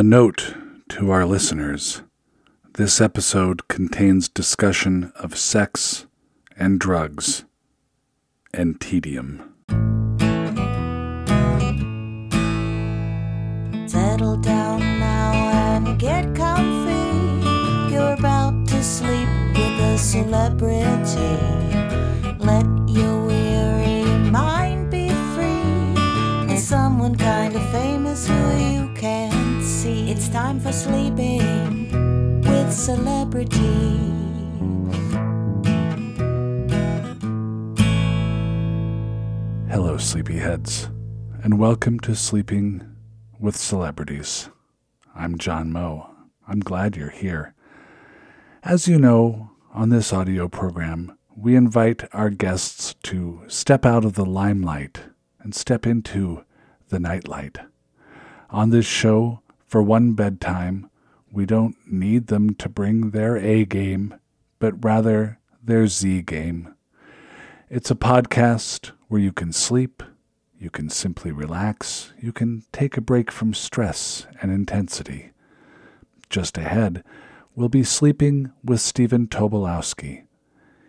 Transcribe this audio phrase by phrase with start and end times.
[0.00, 0.54] A note
[0.88, 2.00] to our listeners
[2.72, 6.06] this episode contains discussion of sex
[6.56, 7.44] and drugs
[8.54, 9.56] and tedium.
[13.86, 15.32] Settle down now
[15.76, 17.92] and get comfy.
[17.92, 21.36] You're about to sleep with a celebrity.
[22.38, 26.48] Let your weary mind be free.
[26.48, 28.30] With someone kind of famous
[30.32, 31.90] time for sleeping
[32.42, 33.56] with celebrity.
[39.68, 40.86] Hello, sleepyheads,
[41.42, 42.96] and welcome to Sleeping
[43.40, 44.50] with Celebrities.
[45.16, 46.14] I'm John Moe.
[46.46, 47.54] I'm glad you're here.
[48.62, 54.12] As you know, on this audio program, we invite our guests to step out of
[54.12, 55.00] the limelight
[55.40, 56.44] and step into
[56.88, 57.58] the nightlight.
[58.50, 60.90] On this show, for one bedtime,
[61.30, 64.16] we don't need them to bring their A game,
[64.58, 66.74] but rather their Z game.
[67.68, 70.02] It's a podcast where you can sleep,
[70.58, 75.30] you can simply relax, you can take a break from stress and intensity.
[76.28, 77.04] Just ahead,
[77.54, 80.24] we'll be sleeping with Stephen Tobolowsky.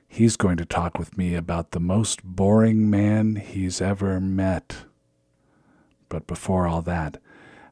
[0.08, 4.86] He's going to talk with me about the most boring man he's ever met.
[6.10, 7.22] But before all that,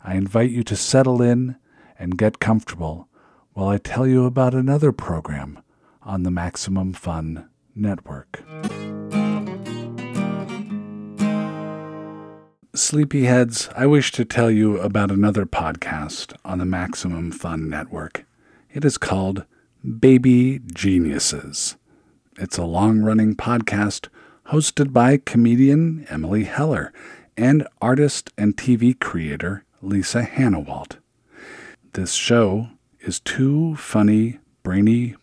[0.04, 1.58] I invite you to settle in
[1.98, 3.08] and get comfortable
[3.54, 5.60] while I tell you about another program
[6.02, 8.44] on the Maximum Fun Network.
[12.74, 18.26] Sleepyheads, I wish to tell you about another podcast on the Maximum Fun Network.
[18.74, 19.46] It is called
[20.00, 21.76] Baby Geniuses.
[22.38, 24.08] It's a long running podcast
[24.48, 26.94] hosted by comedian Emily Heller
[27.36, 30.98] and artist and TV creator Lisa Hanawalt.
[31.94, 35.16] This show is two funny, brainy,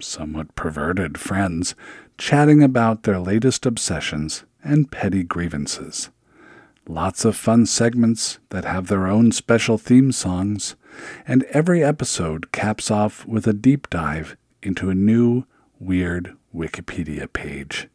[0.00, 1.74] somewhat perverted friends
[2.18, 6.10] chatting about their latest obsessions and petty grievances.
[6.88, 10.74] Lots of fun segments that have their own special theme songs,
[11.26, 15.44] and every episode caps off with a deep dive into a new,
[15.78, 17.88] weird Wikipedia page.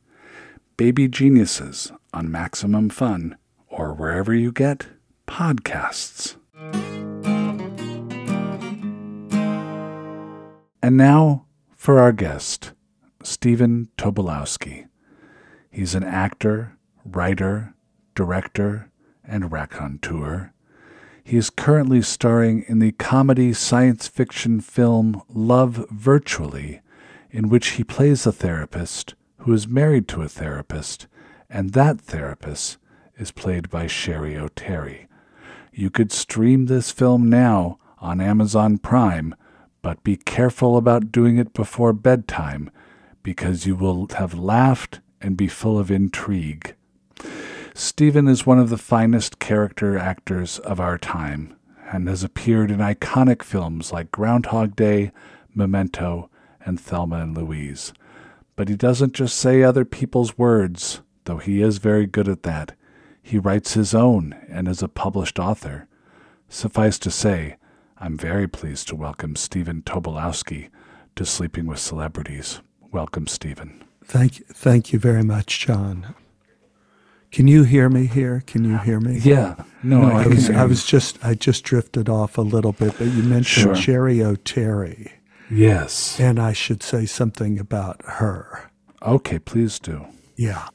[0.78, 3.36] Baby Geniuses on Maximum Fun,
[3.68, 4.88] or wherever you get
[5.36, 6.38] podcasts.
[10.82, 12.72] And now for our guest,
[13.22, 14.88] Stephen Tobolowsky.
[15.70, 17.76] He's an actor, writer,
[18.16, 18.90] director,
[19.28, 20.54] and raconteur.
[21.22, 26.80] He is currently starring in the comedy science fiction film Love Virtually,
[27.30, 31.08] in which he plays a therapist who is married to a therapist,
[31.50, 32.78] and that therapist
[33.18, 35.08] is played by Cheri Oteri.
[35.78, 39.36] You could stream this film now on Amazon Prime,
[39.82, 42.72] but be careful about doing it before bedtime
[43.24, 46.76] because you will have laughed and be full of intrigue.
[47.74, 51.54] Stephen is one of the finest character actors of our time
[51.92, 55.12] and has appeared in iconic films like Groundhog Day,
[55.54, 56.30] Memento,
[56.66, 57.92] and Thelma and Louise.
[58.56, 62.78] But he doesn't just say other people's words, though he is very good at that.
[63.28, 65.88] He writes his own and is a published author.
[66.48, 67.56] Suffice to say,
[67.98, 70.70] I'm very pleased to welcome Stephen Tobolowsky
[71.16, 72.62] to Sleeping with Celebrities.
[72.92, 73.84] Welcome, Stephen.
[74.04, 76.14] Thank you, thank you very much, John.
[77.32, 78.44] Can you hear me here?
[78.46, 79.18] Can you hear me?
[79.18, 79.56] Yeah.
[79.82, 82.96] No, No, I, I, was I was just I just drifted off a little bit,
[83.00, 83.76] but you mentioned Sure.
[83.76, 85.12] Cheri Oteri,
[85.50, 86.20] Yes.
[86.20, 88.70] and I should say something about her.
[89.02, 90.06] Okay, please do.
[90.36, 90.68] Yeah.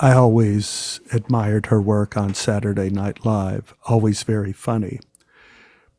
[0.00, 5.00] I always admired her work on Saturday Night Live, always very funny.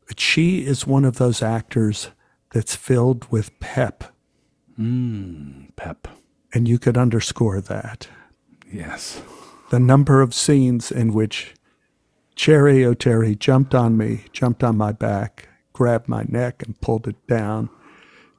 [0.08, 2.10] But she is one of those actors
[2.52, 4.06] that's filled with pep,
[4.80, 6.08] Mmm Pep.
[6.54, 8.08] and you could underscore that.
[8.72, 9.22] Yes.
[9.70, 11.54] the number of scenes in which
[12.36, 17.28] Cheri Oteri jumped on me, jumped on my back, grabbed my neck and pulled it
[17.28, 17.70] down,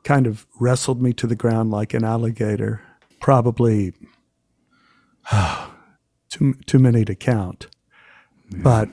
[0.04, 2.80] kind of wrestled me to the ground like an alligator.
[3.20, 3.92] Probably
[6.28, 7.68] too, too many to count.
[8.50, 8.88] But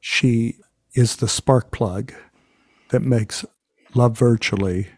[0.00, 0.56] she
[0.94, 2.12] is the spark plug
[2.88, 3.44] that makes
[3.94, 4.88] Love Virtually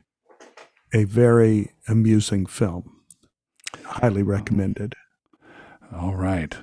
[0.93, 3.03] a very amusing film.
[3.85, 4.31] Highly mm-hmm.
[4.31, 4.95] recommended.
[5.95, 6.57] All right.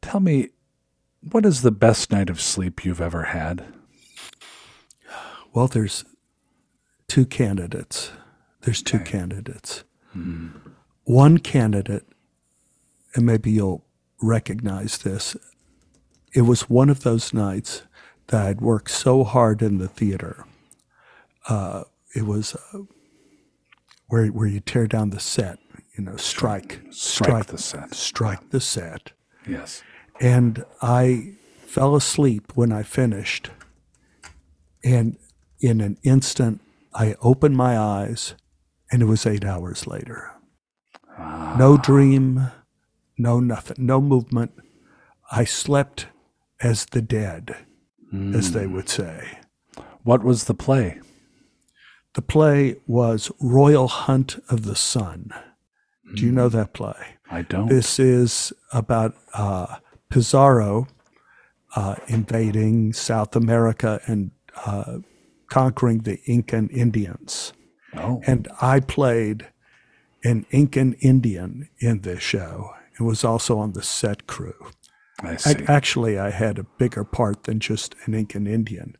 [0.00, 0.48] Tell me,
[1.30, 3.64] what is the best night of sleep you've ever had?
[5.52, 6.04] Well, there's
[7.08, 8.10] two candidates.
[8.62, 9.84] There's two candidates.
[10.16, 10.70] Mm-hmm.
[11.04, 12.06] One candidate,
[13.14, 13.84] and maybe you'll
[14.20, 15.36] recognize this,
[16.34, 17.82] it was one of those nights
[18.28, 20.44] that I'd worked so hard in the theater.
[21.48, 22.78] Uh, it was uh,
[24.08, 25.58] where where you tear down the set,
[25.96, 27.94] you know, strike, Strike the set.
[27.94, 29.12] strike the set.
[29.46, 29.82] Yes.
[30.20, 31.34] And I
[31.66, 33.50] fell asleep when I finished.
[34.84, 35.16] And
[35.60, 36.60] in an instant,
[36.94, 38.34] I opened my eyes,
[38.90, 40.30] and it was eight hours later.
[41.58, 42.50] No dream,
[43.22, 44.52] no nothing, no movement.
[45.30, 46.06] I slept
[46.60, 47.56] as the dead,
[48.34, 49.38] as they would say.
[50.02, 51.00] What was the play?
[52.14, 55.30] The play was Royal Hunt of the Sun.
[56.14, 57.16] Do you know that play?
[57.30, 57.68] I don't.
[57.68, 59.76] This is about uh,
[60.10, 60.88] Pizarro
[61.74, 64.30] uh, invading South America and
[64.66, 64.98] uh,
[65.48, 67.54] conquering the Incan Indians.
[67.96, 69.48] oh, And I played
[70.22, 74.70] an Incan Indian in this show and was also on the set crew.
[75.20, 75.64] I see.
[75.68, 78.96] Actually, I had a bigger part than just an Incan Indian.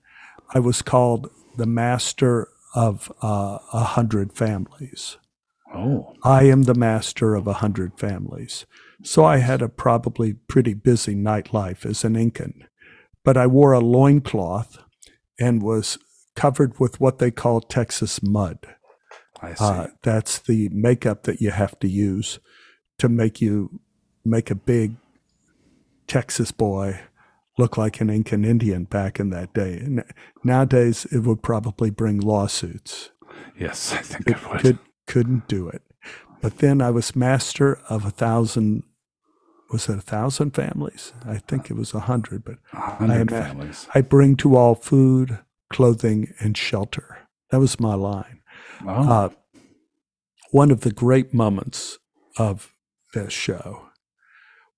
[0.54, 5.18] I was called the master of uh, a hundred families.
[5.74, 8.66] oh, I am the master of a hundred families.
[9.02, 12.68] So I had a probably pretty busy nightlife as an Incan.
[13.24, 14.78] But I wore a loincloth
[15.38, 15.98] and was
[16.34, 18.58] covered with what they call Texas mud.
[19.40, 19.64] I see.
[19.64, 22.38] Uh, that's the makeup that you have to use
[23.02, 23.80] to make you
[24.24, 24.94] make a big
[26.06, 27.00] Texas boy
[27.58, 29.78] look like an Incan Indian back in that day.
[29.78, 30.04] And
[30.42, 33.10] nowadays, it would probably bring lawsuits
[33.58, 34.60] yes, I think it would.
[34.60, 35.82] could couldn't do it.
[36.40, 38.82] But then I was master of a thousand.
[39.70, 41.12] Was it a thousand families?
[41.26, 42.44] I think it was a hundred.
[42.44, 43.88] But hundred I ima- families.
[43.94, 45.38] I bring to all food,
[45.70, 47.18] clothing, and shelter.
[47.50, 48.40] That was my line.
[48.86, 49.28] Oh, Uh,
[50.50, 51.98] one of the great moments
[52.36, 52.74] of
[53.12, 53.88] this show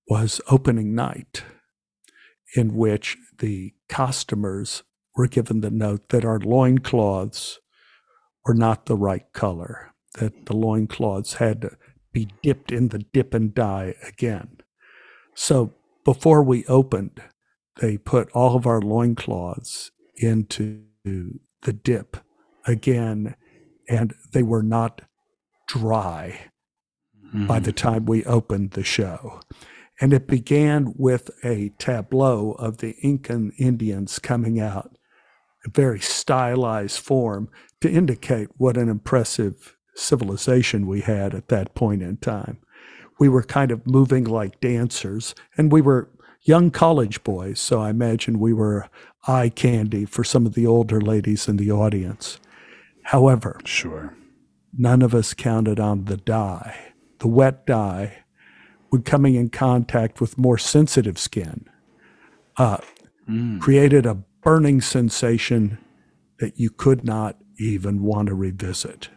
[0.07, 1.43] was opening night,
[2.55, 4.83] in which the costumers
[5.15, 7.59] were given the note that our loincloths
[8.45, 11.77] were not the right color, that the loincloths had to
[12.13, 14.57] be dipped in the dip and dye again.
[15.33, 15.73] So
[16.03, 17.21] before we opened,
[17.81, 22.17] they put all of our loincloths into the dip
[22.65, 23.35] again,
[23.89, 25.01] and they were not
[25.67, 26.51] dry
[27.33, 27.89] by the mm-hmm.
[27.89, 29.39] time we opened the show.
[29.99, 34.97] And it began with a tableau of the Incan Indians coming out,
[35.65, 37.49] a very stylized form
[37.81, 42.57] to indicate what an impressive civilization we had at that point in time.
[43.19, 46.09] We were kind of moving like dancers, and we were
[46.41, 48.89] young college boys, so I imagine we were
[49.27, 52.39] eye candy for some of the older ladies in the audience.
[53.03, 54.15] However, sure.
[54.77, 56.93] none of us counted on the dye.
[57.19, 58.23] The wet dye
[58.89, 61.69] when coming in contact with more sensitive skin
[62.57, 62.77] uh,
[63.59, 65.77] created a burning sensation
[66.39, 69.09] that you could not even want to revisit.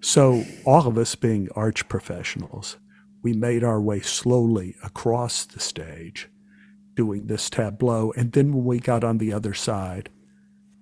[0.00, 2.76] So, all of us being arch professionals,
[3.22, 6.28] we made our way slowly across the stage
[6.94, 8.12] doing this tableau.
[8.16, 10.10] And then when we got on the other side,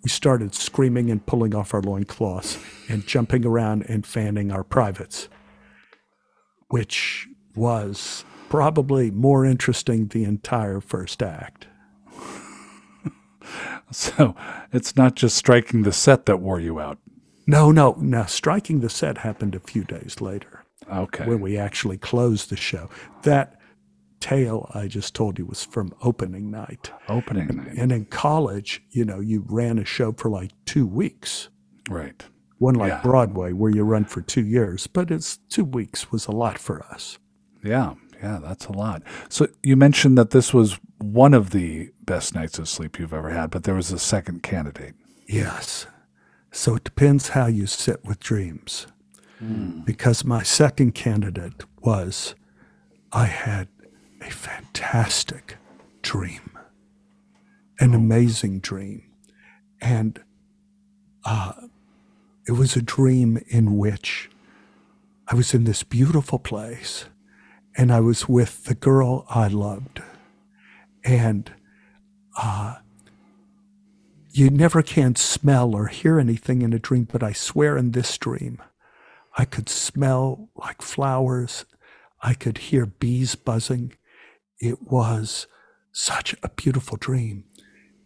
[0.03, 2.59] we started screaming and pulling off our loincloths
[2.89, 5.29] and jumping around and fanning our privates,
[6.69, 11.67] which was probably more interesting the entire first act.
[13.93, 14.35] So
[14.73, 16.99] it's not just striking the set that wore you out.
[17.47, 18.25] No, no, no.
[18.25, 21.25] Striking the set happened a few days later Okay.
[21.25, 22.91] when we actually closed the show.
[23.23, 23.61] That
[24.19, 26.91] tale I just told you was from opening night.
[27.09, 27.75] Opening night.
[27.77, 31.49] And in college, you know, you ran a show for like two weeks.
[31.89, 32.25] Right.
[32.59, 33.03] One like Yeah.
[33.03, 36.83] Broadway, where you run for two years, but it's two weeks was a lot for
[36.85, 37.19] us.
[37.63, 37.95] Yeah.
[38.23, 38.39] Yeah.
[38.43, 39.03] That's a lot.
[39.29, 43.31] So you mentioned that this was one of the best nights of sleep you've ever
[43.31, 44.95] had, but there was a second candidate.
[45.27, 45.87] Yes.
[46.51, 48.87] So it depends how you sit with dreams.
[49.85, 52.35] Because my second candidate was
[53.13, 53.69] I had
[54.23, 55.59] a fantastic
[56.01, 56.57] dream,
[57.79, 59.03] an amazing dream.
[59.79, 60.23] And
[61.27, 61.53] uh,
[62.47, 64.31] it was a dream in which
[65.29, 67.07] I was in this beautiful place
[67.77, 70.01] and I was with the girl I loved.
[71.05, 71.53] And
[72.39, 72.77] uh,
[74.31, 78.17] you never can smell or hear anything in a dream, but I swear in this
[78.17, 78.63] dream,
[79.37, 81.65] I could smell like flowers.
[82.23, 83.95] I could hear bees buzzing.
[84.59, 85.47] It was
[85.93, 87.45] such a beautiful dream.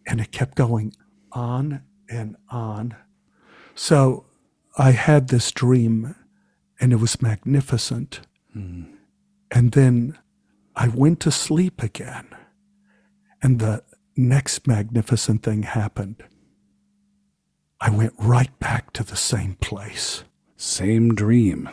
[0.07, 0.95] And it kept going
[1.33, 2.97] on and on.
[3.75, 4.27] So
[4.81, 6.15] I had this dream,
[6.81, 8.21] and it was magnificent.
[8.55, 8.85] Hmm.
[9.51, 10.19] And then
[10.75, 12.27] I went to sleep again.
[13.43, 13.83] And the
[14.17, 16.25] next magnificent thing happened.
[17.79, 20.25] I went right back to the same place.
[20.57, 21.69] Same dream.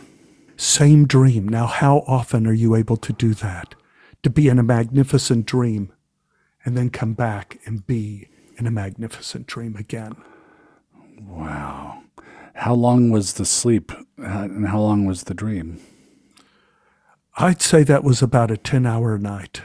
[0.57, 1.47] Same dream.
[1.47, 3.73] Now, how often are you able to do that?
[4.23, 5.93] To be in a magnificent dream
[6.65, 10.15] and then come back and be in a magnificent dream again.
[11.21, 12.03] Wow.
[12.57, 15.79] How long was the sleep uh, and how long was the dream?
[17.37, 19.61] I'd say that was about a 10 hour night.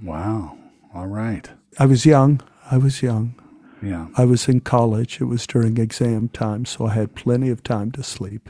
[0.00, 0.56] Wow.
[0.94, 1.50] All right.
[1.80, 2.40] I was young.
[2.70, 3.34] I was young.
[3.82, 4.06] Yeah.
[4.16, 5.20] I was in college.
[5.20, 8.48] It was during exam time, so I had plenty of time to sleep.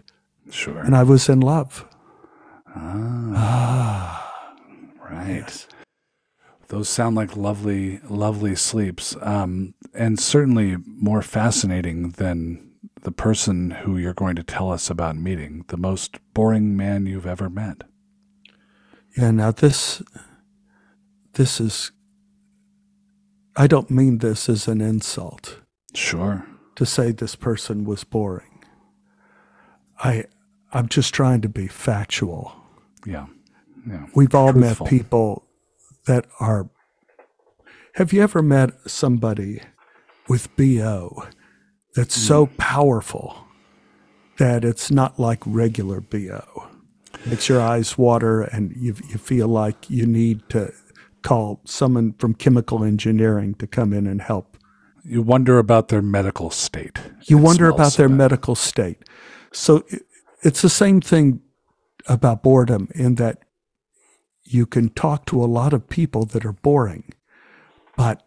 [0.50, 0.80] Sure.
[0.80, 1.86] And I was in love.
[2.76, 4.30] Ah.
[5.10, 5.66] Right.
[6.68, 12.69] Those sound like lovely, lovely sleeps, um, and certainly more fascinating than
[13.02, 17.26] the person who you're going to tell us about meeting, the most boring man you've
[17.26, 17.82] ever met.
[19.16, 20.02] Yeah, now this
[21.34, 21.92] this is
[23.56, 25.60] I don't mean this as an insult
[25.94, 26.46] Sure.
[26.76, 28.62] to say this person was boring.
[29.98, 30.24] I
[30.72, 32.54] I'm just trying to be factual.
[33.06, 33.26] Yeah.
[33.88, 34.06] Yeah.
[34.14, 34.86] We've all Truthful.
[34.86, 35.46] met people
[36.06, 36.68] that are
[37.94, 39.62] Have you ever met somebody
[40.28, 41.24] with BO
[41.94, 42.54] that's so hmm.
[42.56, 43.46] powerful
[44.38, 46.68] that it's not like regular BO?
[47.26, 50.72] Makes your eyes water and you, you feel like you need to
[51.22, 54.56] call someone from chemical engineering to come in and help.
[55.04, 56.98] You wonder about their medical state.
[57.26, 58.98] You It wonder about their medical state.
[59.52, 60.06] So it-
[60.42, 61.40] it's the same thing
[62.06, 63.38] about boredom in that
[64.44, 67.12] you can talk to a lot of people that are boring,
[67.96, 68.26] but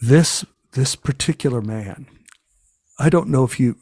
[0.00, 2.06] this this particular man,
[2.98, 3.76] I don't know if you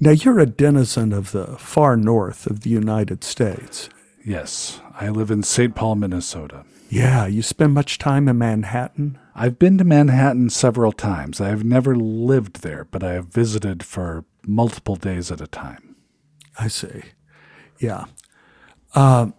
[0.00, 3.88] now you're a denizen of the far north of the United States.
[4.24, 4.80] Yes.
[4.98, 5.76] I live in St.
[5.76, 6.64] Paul, Minnesota.
[6.88, 9.18] Yeah, you spend much time in Manhattan.
[9.34, 11.40] I've been to Manhattan several times.
[11.40, 15.94] I have never lived there, but I have visited for multiple days at a time.
[16.58, 17.02] I see.
[17.78, 18.06] Yeah.
[18.94, 19.34] Um,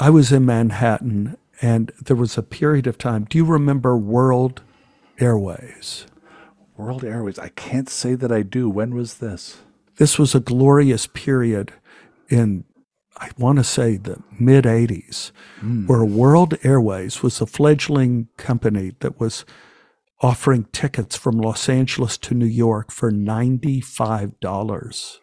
[0.00, 3.24] I was in Manhattan and there was a period of time.
[3.24, 4.62] Do you remember World
[5.18, 6.06] Airways?
[6.76, 7.38] World Airways.
[7.38, 8.68] I can't say that I do.
[8.68, 9.58] When was this?
[9.96, 11.72] This was a glorious period
[12.28, 12.64] in,
[13.16, 15.30] I want to say, the mid 80s,
[15.60, 15.86] hmm.
[15.86, 19.44] where World Airways was a fledgling company that was
[20.20, 25.18] offering tickets from Los Angeles to New York for $95.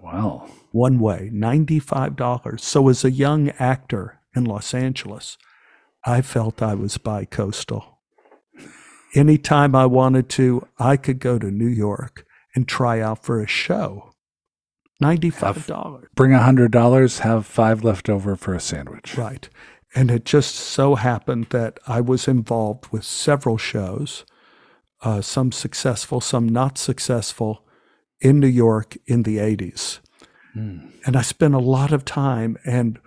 [0.00, 0.48] Wow.
[0.70, 2.60] one way, $95.
[2.60, 5.36] So, as a young actor in Los Angeles,
[6.06, 7.98] I felt I was bi coastal.
[9.14, 13.46] Anytime I wanted to, I could go to New York and try out for a
[13.46, 14.12] show.
[15.02, 16.04] $95.
[16.14, 19.16] Bring a hundred dollars, have five left over for a sandwich.
[19.18, 19.48] Right.
[19.94, 24.24] And it just so happened that I was involved with several shows,
[25.02, 27.66] uh, some successful, some not successful,
[28.20, 30.00] in New York in the 80s.
[31.04, 32.98] And I spent a lot of time, and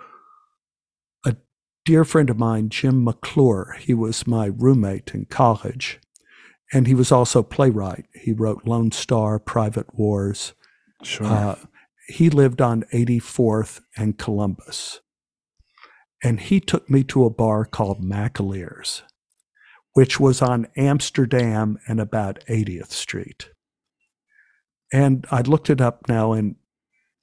[1.86, 6.00] dear friend of mine, Jim McLure, he was my roommate in college,
[6.72, 8.06] and he was also playwright.
[8.14, 10.54] He wrote Lone Star, Private Wars.
[11.04, 11.26] Sure.
[11.26, 11.56] Uh,
[12.08, 15.02] he lived on 84th and Columbus.
[16.24, 19.04] And he took me to a bar called McAleer's,
[19.94, 23.50] which was on Amsterdam and about 80th Street.
[24.92, 26.56] And I looked it up now, and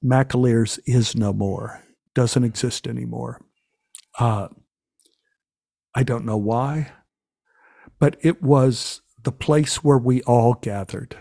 [0.05, 1.83] McAleer's is no more,
[2.15, 3.41] doesn't exist anymore.
[4.19, 4.49] Uh,
[5.95, 6.93] I don't know why,
[7.99, 11.17] but it was the place where we all gathered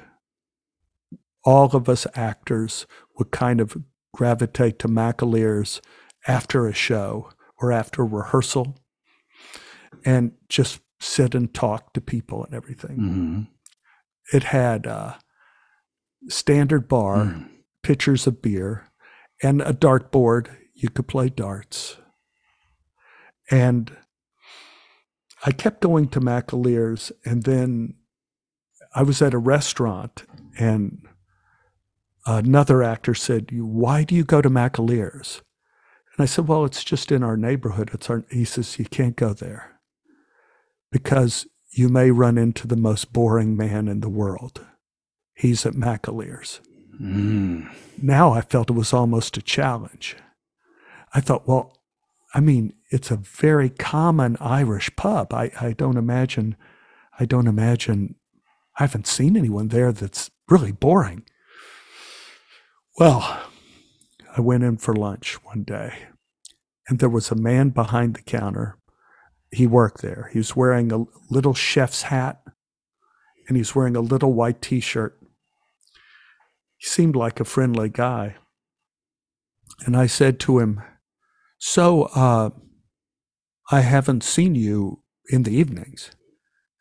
[1.48, 2.88] all of us actors
[3.20, 3.78] would kind of
[4.16, 5.80] gravitate to McAleer's
[6.28, 7.30] after a show
[7.62, 8.76] or after rehearsal
[10.04, 12.96] and just sit and talk to people and everything.
[12.98, 13.42] hmm
[14.36, 15.20] It had a
[16.30, 17.50] standard bar, Mm.
[17.84, 18.88] pitchers of beer,
[19.44, 20.50] and a dart board.
[20.74, 21.98] You could play darts.
[23.52, 23.96] And
[25.46, 27.96] I kept going to McAleer's, and then
[28.94, 30.24] I was at a restaurant,
[30.58, 31.08] and
[32.26, 35.42] another actor said, "Why do you go to McAleer's?"
[36.16, 37.92] And I said, "Well, it's just in our neighborhood.
[37.94, 39.80] It's our." He says, "You can't go there
[40.92, 44.66] because you may run into the most boring man in the world.
[45.36, 46.62] He's at McAleer's."
[47.00, 47.70] Mm.
[48.02, 50.16] Now I felt it was almost a challenge.
[51.14, 51.78] I thought, well,
[52.34, 55.34] I mean, it's a very common Irish pub.
[55.34, 56.56] I, I don't imagine,
[57.20, 58.16] I don't imagine,
[58.80, 61.24] I haven't seen anyone there that's really boring.
[62.98, 63.42] Well,
[64.38, 66.06] I went in for lunch one day
[66.88, 68.78] and there was a man behind the counter.
[69.52, 70.30] he worked there.
[70.32, 72.42] He was wearing a little chef's hat
[73.50, 75.20] and he's wearing a little white t shirt.
[76.78, 78.36] He seemed like a friendly guy.
[79.86, 80.82] And I said to him,
[81.60, 82.52] So, uh,
[83.72, 86.12] I haven't seen you in the evenings.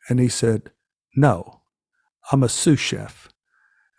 [0.08, 0.70] And he said,
[1.16, 1.62] No,
[2.30, 3.28] I'm a sous chef.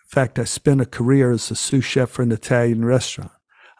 [0.04, 3.32] In fact, I spent a career as a sous chef for an Italian restaurant.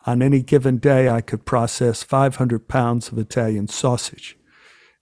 [0.08, 4.38] On any given day, I could process 500 pounds of Italian sausage.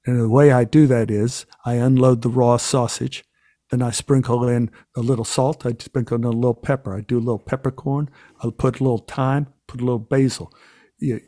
[0.06, 3.24] And the way I do that is I unload the raw sausage,
[3.72, 7.18] then I sprinkle in a little salt, I sprinkle in a little pepper, I do
[7.18, 8.10] a little peppercorn,
[8.42, 10.54] I'll put a little thyme, put a little basil.
[11.00, 11.22] You,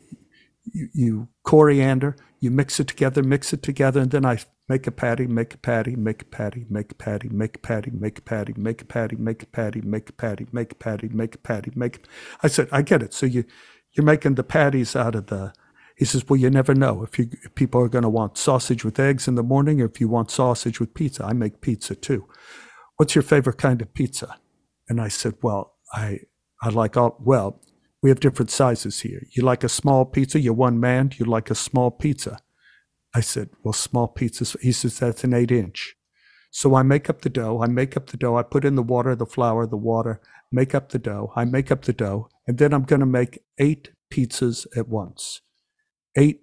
[0.72, 5.26] you, coriander, you mix it together, mix it together, and then I make a patty,
[5.26, 8.56] make a patty, make a patty, make a patty, make a patty, make a patty,
[8.60, 11.72] make a patty, make a patty, make a patty, make a patty, make a patty,
[11.74, 12.06] make.
[12.42, 13.14] I said, I get it.
[13.14, 13.44] So you,
[13.92, 15.52] you're making the patties out of the.
[15.96, 18.84] He says, well, you never know if you if people are going to want sausage
[18.84, 21.24] with eggs in the morning, or if you want sausage with pizza.
[21.24, 22.28] I make pizza too.
[22.96, 24.36] What's your favorite kind of pizza?
[24.88, 26.20] And I said, well, I
[26.60, 27.60] I like all well.
[28.06, 29.26] We have different sizes here.
[29.32, 30.38] You like a small pizza?
[30.38, 31.10] You're one man.
[31.16, 32.38] You like a small pizza?
[33.12, 34.56] I said, well, small pizzas.
[34.60, 35.96] He says, that's an eight inch.
[36.52, 37.60] So I make up the dough.
[37.64, 38.36] I make up the dough.
[38.36, 40.20] I put in the water, the flour, the water,
[40.52, 41.32] make up the dough.
[41.34, 42.28] I make up the dough.
[42.46, 45.40] And then I'm going to make eight pizzas at once.
[46.16, 46.42] Eight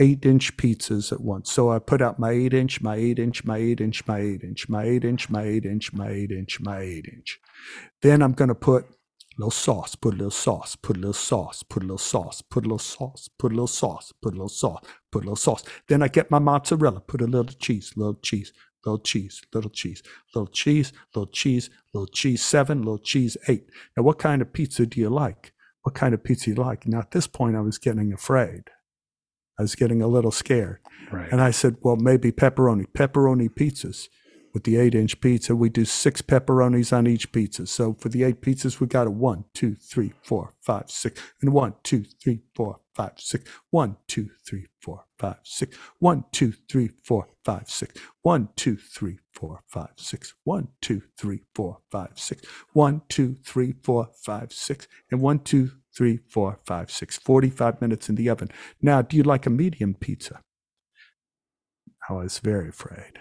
[0.00, 1.52] eight inch pizzas at once.
[1.52, 4.42] So I put out my eight inch, my eight inch, my eight inch, my eight
[4.42, 7.38] inch, my eight inch, my eight inch, my eight inch, my eight inch.
[8.02, 8.86] Then I'm going to put
[9.38, 12.62] little sauce, put a little sauce, put a little sauce, put a little sauce, put
[12.62, 15.64] a little sauce, put a little sauce, put a little sauce, put a little sauce.
[15.88, 18.52] Then I get my mozzarella, put a little cheese, little cheese,
[18.84, 20.02] little cheese, little cheese,
[20.34, 23.68] little cheese, little cheese, little cheese seven, little cheese eight.
[23.96, 25.52] Now, what kind of pizza do you like?
[25.82, 26.86] What kind of pizza you like?
[26.86, 28.70] Now, at this point, I was getting afraid.
[29.58, 30.80] I was getting a little scared.
[31.12, 31.30] Right.
[31.30, 34.08] And I said, well, maybe pepperoni, pepperoni pizzas.
[34.56, 37.66] With the eight inch pizza, we do six pepperonis on each pizza.
[37.66, 41.52] So for the eight pizzas, we got a one, two, three, four, five, six, and
[41.52, 46.88] one, two, three, four, five, six, one, two, three, four, five, six, one, two, three,
[47.04, 52.48] four, five, six, one, two, three, four, five, six, one, two, three, four, five, six,
[52.72, 57.18] one, two, three, four, five, six, and one, two, three, four, five, six.
[57.18, 58.48] 45 minutes in the oven.
[58.80, 60.40] Now, do you like a medium pizza?
[62.08, 63.18] I was very afraid.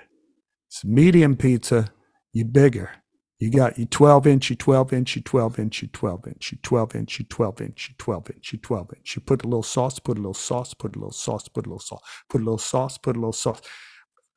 [0.75, 1.87] It's medium pizza,
[2.33, 2.91] you bigger.
[3.39, 6.57] You got you 12 inch, you 12 inch, you 12 inch, you 12 inch, you
[6.57, 9.15] 12 inch, you 12 inch, you 12 inch, you 12 inch.
[9.15, 11.69] You put a little sauce, put a little sauce, put a little sauce, put a
[11.69, 13.61] little sauce, put a little sauce, put a little sauce,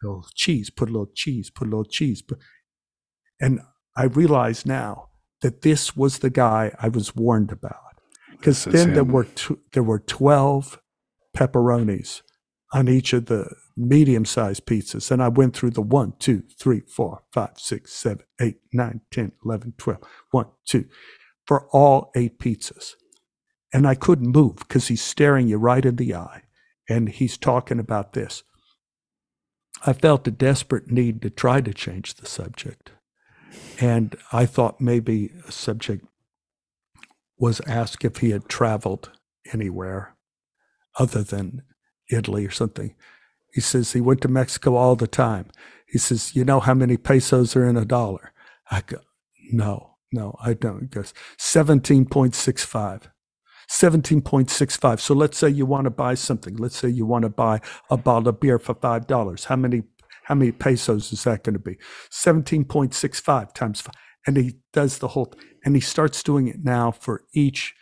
[0.04, 2.22] a little cheese, put a little cheese, put a little cheese.
[3.40, 3.58] And
[3.96, 5.08] I realize now
[5.42, 7.74] that this was the guy I was warned about.
[8.30, 10.80] Because then there were tw- there were 12
[11.36, 12.22] pepperonis
[12.72, 15.10] on each of the medium sized pizzas.
[15.10, 19.32] And I went through the 1, 2, 3, 4, 5, 6, 7, 8, 9, 10,
[19.44, 19.98] 11, 12,
[20.30, 20.84] 1, 2,
[21.46, 22.94] for all eight pizzas.
[23.72, 26.42] And I couldn't move because he's staring you right in the eye
[26.88, 28.42] and he's talking about this.
[29.86, 32.92] I felt a desperate need to try to change the subject.
[33.80, 36.04] And I thought maybe a subject
[37.38, 39.12] was asked if he had traveled
[39.52, 40.16] anywhere
[40.98, 41.62] other than
[42.10, 42.94] Italy or something.
[43.52, 45.46] He says he went to Mexico all the time.
[45.86, 48.32] He says, You know how many pesos are in a dollar?
[48.70, 48.98] I go,
[49.52, 50.80] No, no, I don't.
[50.82, 53.10] He goes, 17.65.
[53.70, 55.00] 17.65.
[55.00, 56.56] So let's say you want to buy something.
[56.56, 59.44] Let's say you want to buy a bottle of beer for $5.
[59.44, 59.82] How many
[60.24, 61.78] how many pesos is that going to be?
[62.10, 63.94] 17.65 times 5.
[64.26, 65.32] And he does the whole
[65.64, 67.74] and he starts doing it now for each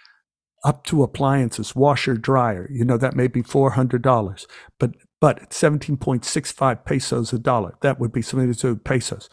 [0.66, 2.68] up to appliances, washer, dryer.
[2.72, 4.46] You know, that may be $400.
[4.78, 9.30] But but at 17.65 pesos a dollar, that would be 72 pesos.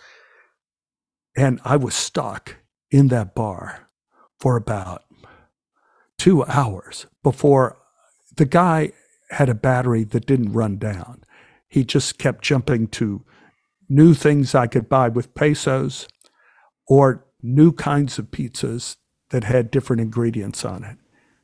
[1.35, 2.57] And I was stuck
[2.89, 3.89] in that bar
[4.39, 5.03] for about
[6.17, 7.77] two hours before
[8.37, 8.93] the guy
[9.31, 11.25] had a battery that didn't run down.
[11.67, 13.25] He just kept jumping to
[13.89, 16.07] new things I could buy with pesos
[16.87, 18.95] or new kinds of pizzas
[19.31, 20.97] that had different ingredients on it.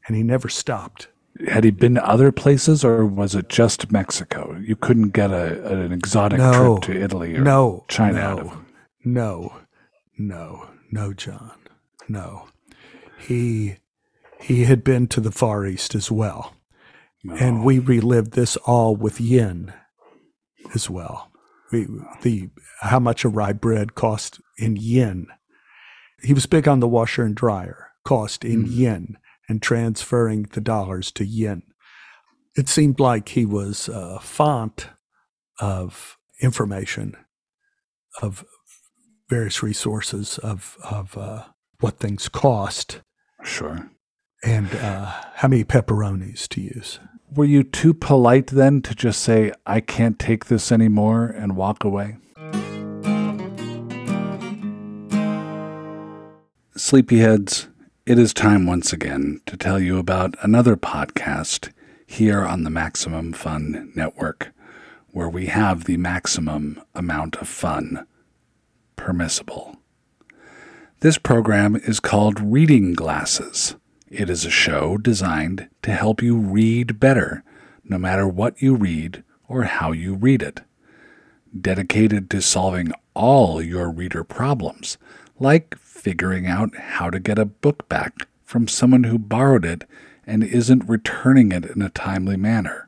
[0.09, 1.07] And he never stopped.
[1.47, 4.57] Had he been to other places, or was it just Mexico?
[4.59, 6.79] You couldn't get a, an exotic No.
[6.79, 8.65] trip to Italy or no, China no, out of him.
[9.05, 9.59] No,
[10.17, 11.51] no, no, John,
[12.09, 12.47] no.
[13.19, 13.75] He
[14.41, 16.55] he had been to the Far East as well,
[17.39, 19.71] and we relived this all with yen
[20.73, 21.29] as well.
[21.71, 21.85] We
[22.23, 22.49] the
[22.81, 25.27] how much a rye bread cost in yen.
[26.23, 28.75] He was big on the washer and dryer cost in Mm.
[28.75, 29.17] yen
[29.49, 31.63] and transferring the dollars to yen.
[32.55, 34.87] It seemed like he was a font
[35.59, 37.15] of information,
[38.21, 38.45] of
[39.29, 41.43] various resources, of of uh,
[41.79, 43.01] what things cost,
[43.43, 43.89] Sure.
[44.43, 46.99] and uh, how many pepperonis to use.
[47.31, 51.83] Were you too polite then to just say, I can't take this anymore and walk
[51.83, 52.17] away?
[56.77, 57.67] Sleepyheads,
[58.09, 61.71] it is time once again to tell you about another podcast
[62.07, 64.51] here on the Maximum Fun Network,
[65.11, 68.07] where we have the maximum amount of fun
[68.95, 69.77] permissible.
[71.01, 73.75] This program is called Reading Glasses.
[74.09, 77.43] It is a show designed to help you read better,
[77.83, 80.61] no matter what you read or how you read it.
[81.55, 84.97] Dedicated to solving all your reader problems,
[85.39, 89.83] like figuring out how to get a book back from someone who borrowed it
[90.25, 92.87] and isn't returning it in a timely manner,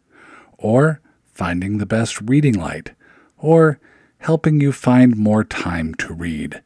[0.58, 1.02] or
[1.34, 2.92] finding the best reading light,
[3.38, 3.80] or
[4.20, 6.62] helping you find more time to read.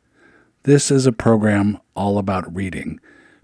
[0.64, 3.00] This is a program all about reading.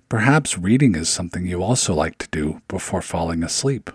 [0.10, 3.90] Perhaps reading is something you also like to do before falling asleep.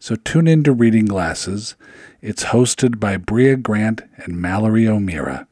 [0.00, 1.76] So tune in to Reading Glasses.
[2.20, 5.46] It's hosted by Brea Grant and Mallory O'Meara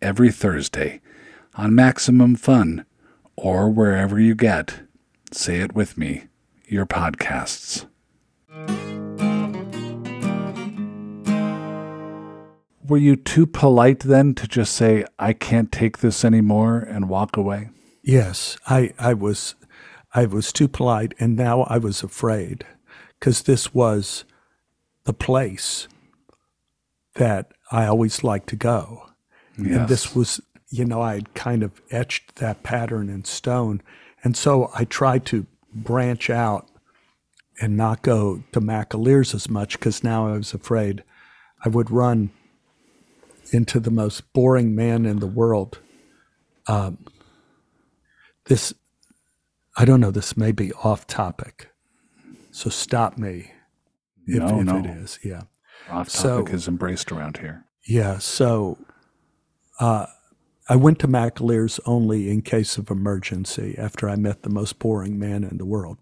[0.00, 1.00] every Thursday
[1.60, 2.86] on Maximum Fun
[3.36, 4.80] or wherever you get,
[5.30, 6.24] say it with me,
[6.66, 7.84] your podcasts.
[12.88, 17.36] Were you too polite then to just say, I can't take this anymore and walk
[17.36, 17.68] away?
[18.02, 19.54] Yes, I, I was
[20.14, 22.64] I was too polite and now I was afraid
[23.18, 24.24] because this was
[25.04, 25.88] the place
[27.16, 29.10] that I always liked to go.
[29.58, 33.82] And this was, you know, I had kind of etched that pattern in stone.
[34.22, 36.68] And so I tried to branch out
[37.60, 41.02] and not go to McAleer's as much because now I was afraid
[41.64, 42.30] I would run
[43.52, 45.80] into the most boring man in the world.
[46.68, 46.98] Um,
[48.46, 48.72] this,
[49.76, 51.70] I don't know, this may be off topic.
[52.52, 53.52] So stop me
[54.26, 54.78] if, No, if no.
[54.78, 55.18] it is.
[55.24, 55.42] Yeah.
[55.90, 57.64] Off So- topic is embraced around here.
[57.86, 58.18] Yeah.
[58.18, 58.78] So
[59.80, 60.06] uh,
[60.70, 65.18] I went to McAleer's only in case of emergency after I met the most boring
[65.18, 65.98] man in the world.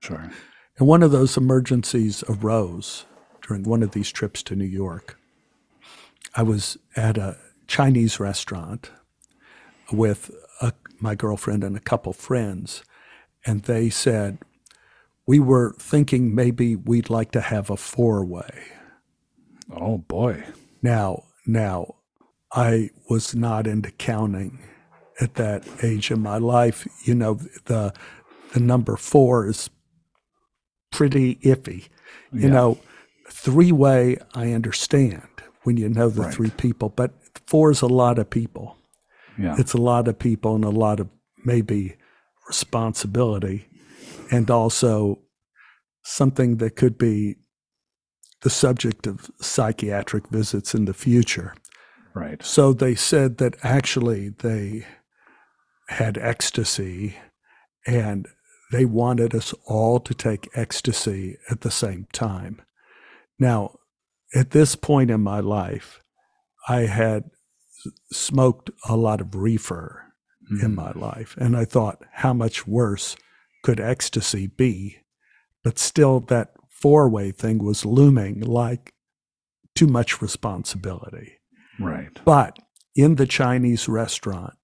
[0.00, 0.30] Sure.
[0.78, 3.06] And one of those emergencies arose
[3.40, 5.18] during one of these trips to New York.
[6.36, 8.90] I was at a Chinese restaurant
[9.90, 10.30] with
[10.60, 12.84] a, my girlfriend and a couple friends,
[13.46, 14.36] and they said,
[15.26, 18.64] We were thinking maybe we'd like to have a four way.
[19.74, 20.44] Oh boy.
[20.82, 21.94] Now, now,
[22.54, 24.58] I was not into counting
[25.20, 26.86] at that age in my life.
[27.04, 27.34] You know,
[27.66, 27.92] the
[28.52, 29.70] the number four is
[30.90, 31.88] pretty iffy.
[32.32, 32.48] You Yeah.
[32.50, 32.78] know,
[33.30, 35.22] three way I understand
[35.62, 36.34] when you know the Right.
[36.34, 37.12] three people, but
[37.46, 38.76] four is a lot of people.
[39.38, 39.56] Yeah.
[39.58, 41.08] It's a lot of people and a lot of
[41.44, 41.96] maybe
[42.46, 43.68] responsibility,
[44.30, 45.18] and also
[46.04, 47.36] something that could be
[48.42, 51.54] the subject of psychiatric visits in the future.
[52.14, 52.42] Right.
[52.42, 54.86] So they said that actually they
[55.88, 57.16] had ecstasy
[57.86, 58.26] and
[58.70, 62.62] they wanted us all to take ecstasy at the same time.
[63.38, 63.76] Now,
[64.34, 66.00] at this point in my life,
[66.68, 67.24] I had
[68.10, 70.12] smoked a lot of reefer
[70.50, 70.74] in hmm.
[70.74, 71.36] my life.
[71.38, 73.16] And I thought, how much worse
[73.62, 74.98] could ecstasy be?
[75.62, 78.94] But still, that four way thing was looming like
[79.74, 81.38] too much responsibility.
[81.84, 82.20] Right.
[82.24, 82.58] But
[82.94, 84.54] in the Chinese restaurant,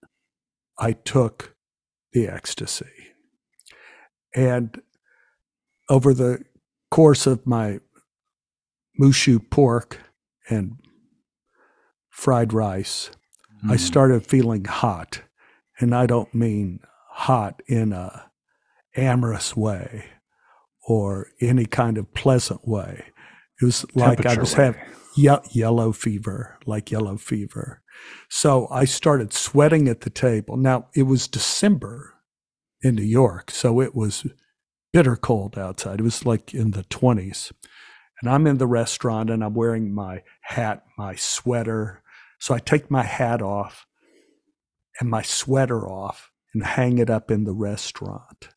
[0.79, 1.55] I took
[2.13, 2.87] the ecstasy.
[4.35, 4.81] And
[5.89, 6.45] over the
[6.91, 7.81] course of my
[9.01, 9.99] mushu pork
[10.49, 10.77] and
[12.09, 13.11] fried rice,
[13.65, 13.81] I Mm.
[13.81, 15.23] started feeling hot.
[15.81, 18.31] And I don't mean hot in a
[18.97, 20.07] amorous way
[20.87, 23.05] or any kind of pleasant way.
[23.61, 24.81] It was like I was having
[25.19, 27.83] ye- yellow fever, like yellow fever.
[28.29, 30.57] So I started sweating at the table.
[30.57, 32.15] Now it was December
[32.81, 34.27] in New York, so it was
[34.93, 36.01] bitter cold outside.
[36.01, 37.53] It was like in the 20s.
[38.21, 42.03] And I'm in the restaurant and I'm wearing my hat, my sweater.
[42.39, 43.87] So I take my hat off
[45.01, 48.49] and my sweater off and hang it up in the restaurant.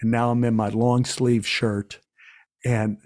[0.00, 2.00] And now I'm in my long sleeve shirt
[2.64, 2.98] and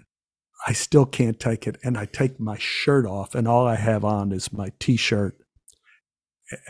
[0.67, 1.77] I still can't take it.
[1.83, 5.37] And I take my shirt off, and all I have on is my t shirt.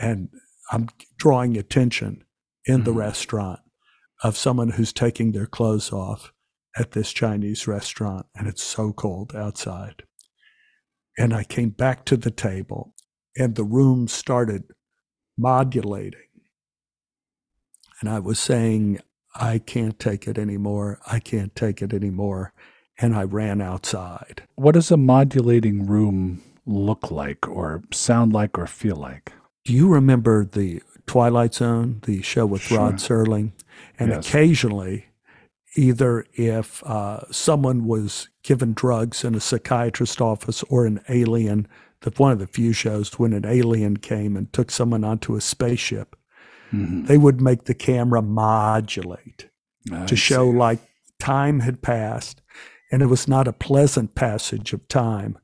[0.00, 0.30] And
[0.72, 2.24] I'm drawing attention
[2.64, 2.96] in the Mhm.
[2.96, 3.60] restaurant
[4.22, 6.32] of someone who's taking their clothes off
[6.76, 10.04] at this Chinese restaurant, and it's so cold outside.
[11.18, 12.94] And I came back to the table,
[13.36, 14.64] and the room started
[15.38, 16.20] modulating.
[18.00, 19.00] And I was saying,
[19.34, 20.98] I can't take it anymore.
[21.06, 22.52] I can't take it anymore.
[22.98, 24.42] And I ran outside.
[24.54, 29.32] What does a modulating room look like, or sound like, or feel like?
[29.64, 32.78] Do you remember the Twilight Zone, the show with Sure.
[32.78, 33.52] Rod Serling?
[33.98, 34.26] And Yes.
[34.28, 35.06] occasionally,
[35.76, 41.68] either if uh, someone was given drugs in a psychiatrist's office or an alien,
[42.00, 45.40] that one of the few shows when an alien came and took someone onto a
[45.40, 46.16] spaceship,
[46.72, 47.06] Mhm.
[47.06, 49.48] they would make the camera modulate
[49.92, 50.80] I to show like
[51.20, 52.42] time had passed
[52.90, 55.38] and it was not a pleasant passage of time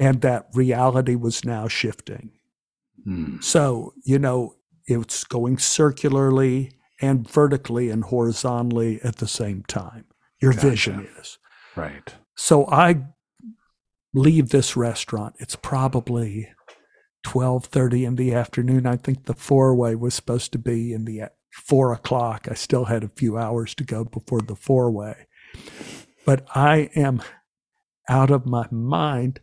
[0.00, 2.30] and that reality was now shifting.
[3.04, 3.40] Hmm.
[3.40, 10.04] So, you know, it's going circularly and vertically and horizontally at the same time.
[10.40, 10.70] Your Gotcha.
[10.70, 11.38] vision is.
[11.76, 12.14] Right.
[12.36, 13.02] So I
[14.14, 15.36] leave this restaurant.
[15.38, 16.48] It's probably
[17.24, 18.86] 12:30 in the afternoon.
[18.86, 22.48] I think the four-way was supposed to be in the four o'clock.
[22.50, 25.26] I still had a few hours to go before the four-way,
[26.24, 27.22] but I am
[28.08, 29.40] out of my mind,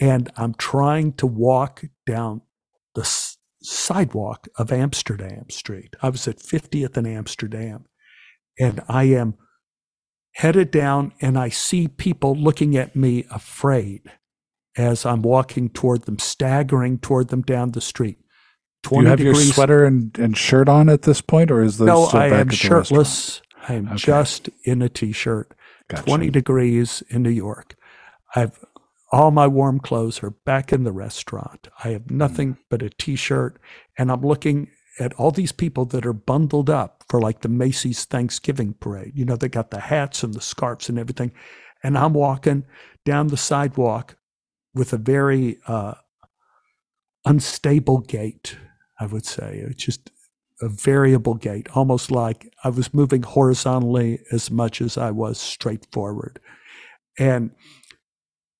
[0.00, 2.42] and I'm trying to walk down
[2.94, 5.94] the s- sidewalk of Amsterdam Street.
[6.02, 7.86] I was at 50th and Amsterdam,
[8.58, 9.34] and I am
[10.32, 14.02] headed down and I see people looking at me afraid
[14.76, 18.18] as I'm walking toward them, staggering toward them down the street.
[18.84, 21.88] Do you have your sweater and, and shirt on at this point, or is those
[21.88, 23.42] No, I am shirtless.
[23.68, 23.96] I am Okay.
[23.96, 25.52] just in a t-shirt.
[25.96, 26.06] Restaurant?
[26.20, 27.76] 20 degrees in New York.
[28.34, 28.64] I've
[29.10, 31.68] all my warm clothes are back in the restaurant.
[31.82, 32.58] I have nothing Mm.
[32.68, 33.58] but a t-shirt
[33.96, 34.68] and I'm looking
[35.00, 39.12] at all these people that are bundled up for like the Macy's Thanksgiving parade.
[39.14, 41.32] You know, they got the hats and the scarves and everything.
[41.82, 42.64] And I'm walking
[43.06, 44.16] down the sidewalk
[44.74, 45.94] with a very uh,
[47.24, 48.56] unstable gait,
[49.00, 49.64] I would say.
[49.66, 50.10] It's just
[50.60, 55.86] a variable gait, almost like I was moving horizontally as much as I was straight
[55.92, 56.40] forward.
[57.18, 57.50] And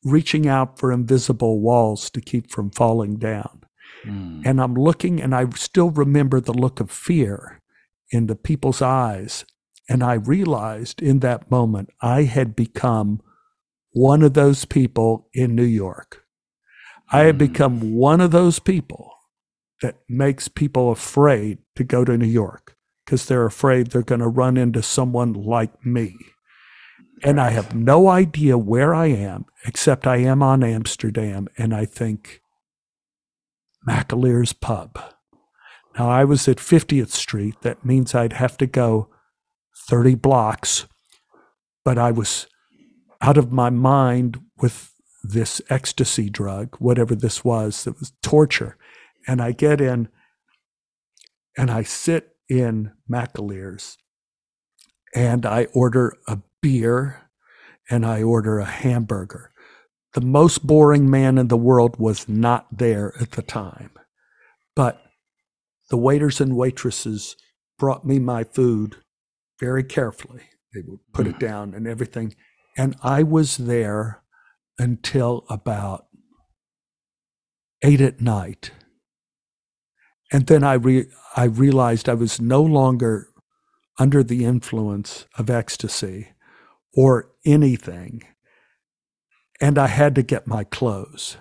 [0.05, 3.63] reaching out for invisible walls to keep from falling down.
[4.05, 4.43] Hmm.
[4.45, 7.61] And I'm looking, and I still remember the look of fear
[8.11, 9.45] in the people's eyes.
[9.89, 13.21] And I realized in that moment I had become
[13.93, 16.25] one of those people in New York.
[17.11, 17.39] I had Mm.
[17.39, 19.15] become one of those people
[19.83, 24.29] that makes people afraid to go to New York because they're afraid they're going to
[24.29, 26.17] run into someone like me.
[27.23, 31.85] And I have no idea where I am, except I am on Amsterdam, and I
[31.85, 32.43] think
[33.89, 34.99] McAleer's Pub.
[35.97, 37.55] Now, I was at 50th Street.
[37.63, 39.09] That means I'd have to go
[39.89, 40.87] 30 blocks,
[41.85, 42.49] but I was
[43.21, 48.77] out of my mind with this ecstasy drug, whatever this was, that was torture.
[49.27, 50.09] And I get in
[51.59, 53.99] and I sit in McAleer's
[55.15, 57.29] and I order a beer
[57.91, 59.51] and I order a hamburger.
[60.15, 63.91] The most boring man in the world was not there at the time,
[64.77, 65.03] but
[65.91, 67.37] the waiters and waitresses
[67.79, 68.97] brought me my food
[69.59, 70.45] very carefully.
[70.73, 71.41] They would put it mm.
[71.41, 72.37] down and everything.
[72.77, 74.23] And I was there
[74.79, 76.07] until about
[77.83, 78.71] eight at night.
[80.33, 83.29] And then I, re- I realized I was no longer
[83.99, 86.29] under the influence of ecstasy
[86.95, 88.23] or anything.
[89.61, 91.37] And I had to get my clothes,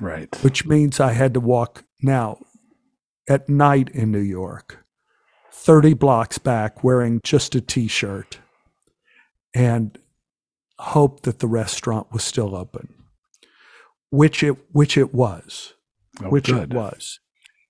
[0.00, 0.34] Right.
[0.42, 2.38] which means I had to walk now
[3.28, 4.84] at night in New York,
[5.52, 8.38] 30 blocks back, wearing just a t shirt
[9.54, 9.98] and
[10.78, 12.94] hope that the restaurant was still open,
[14.10, 15.74] which it, which it was
[16.22, 16.72] Oh, which good.
[16.72, 17.20] it was.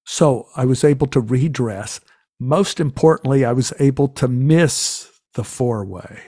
[0.04, 2.00] So I was able to redress.
[2.38, 6.20] Most importantly, I was able to miss the four way.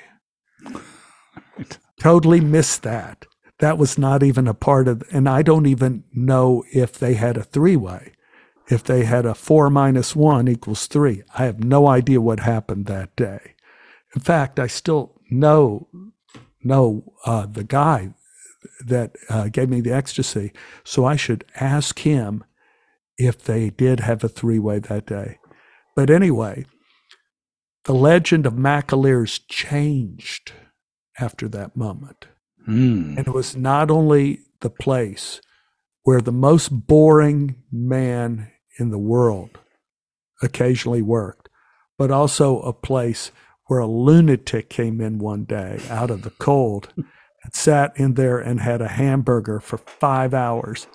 [2.01, 3.27] Totally missed that.
[3.59, 7.37] That was not even a part of, and I don't even know if they had
[7.37, 8.13] a three way.
[8.69, 12.87] If they had a four minus one equals three, I have no idea what happened
[12.87, 13.55] that day.
[14.15, 15.89] In fact, I still know
[16.65, 18.15] know uh, the guy
[18.85, 20.53] that uh, gave me the ecstasy,
[20.85, 22.45] so I should ask him
[23.27, 25.39] if they did have a three way that day.
[25.95, 26.65] But anyway,
[27.85, 30.53] the legend of McAleer's changed
[31.19, 32.27] after that moment.
[32.65, 33.17] Hmm.
[33.19, 35.41] And it was not only the place
[36.05, 39.59] where the most boring man in the world
[40.41, 41.49] occasionally worked,
[41.99, 43.31] but also a place
[43.67, 48.39] where a lunatic came in one day out of the cold and sat in there
[48.39, 50.87] and had a hamburger for five hours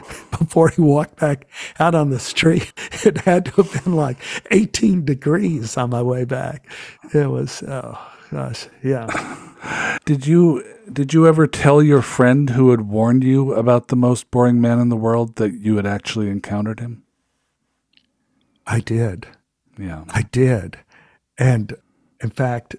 [0.38, 1.46] before he walked back
[1.78, 2.72] out on the street.
[3.04, 4.18] It had to have been like
[4.52, 6.68] 18 degrees on my way back.
[7.12, 7.98] It was, oh
[8.30, 9.08] gosh, yeah.
[10.04, 14.30] Did you did you ever tell your friend who had warned you about the most
[14.30, 17.04] boring man in the world that you had actually encountered him?
[18.66, 19.26] I did.
[19.78, 20.04] Yeah.
[20.08, 20.78] I did.
[21.38, 21.76] And
[22.20, 22.76] in fact,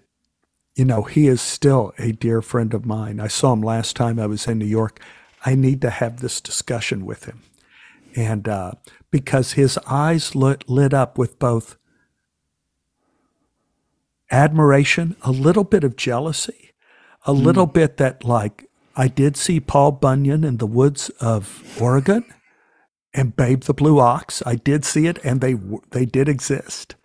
[0.76, 3.20] you know, he is still a dear friend of mine.
[3.20, 5.00] I saw him last time I was in New York.
[5.44, 7.42] I need to have this discussion with him.
[8.16, 8.74] And uh,
[9.12, 11.78] because his eyes lit, lit up with both
[14.32, 16.72] admiration, a little bit of jealousy,
[17.26, 22.26] a little bit that, like, I did see Paul Bunyan in the woods of Oregon
[23.14, 24.44] and Babe the Blue Ox.
[24.46, 25.56] I did see it, and they
[25.92, 26.96] they did exist.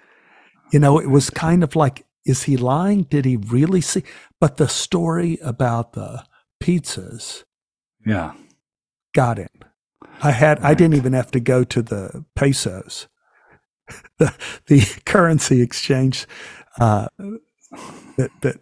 [0.70, 3.04] You know, it was kind of like, is he lying?
[3.04, 4.02] Did he really see?
[4.38, 6.24] But the story about the
[6.60, 7.44] pizzas
[8.08, 8.32] Yeah.
[9.14, 9.50] got it.
[10.22, 13.06] I had I didn't even have to go to the pesos,
[14.18, 14.34] the
[14.66, 16.26] the currency exchange.
[16.80, 17.08] Uh,
[18.16, 18.56] that, that,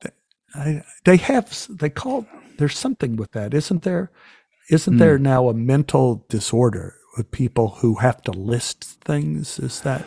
[0.00, 0.14] that
[0.54, 2.26] I, they have they call
[2.58, 4.10] there's something with that, isn't there?
[4.70, 9.58] Isn't there now a mental disorder with people who have to list things?
[9.58, 10.04] Is that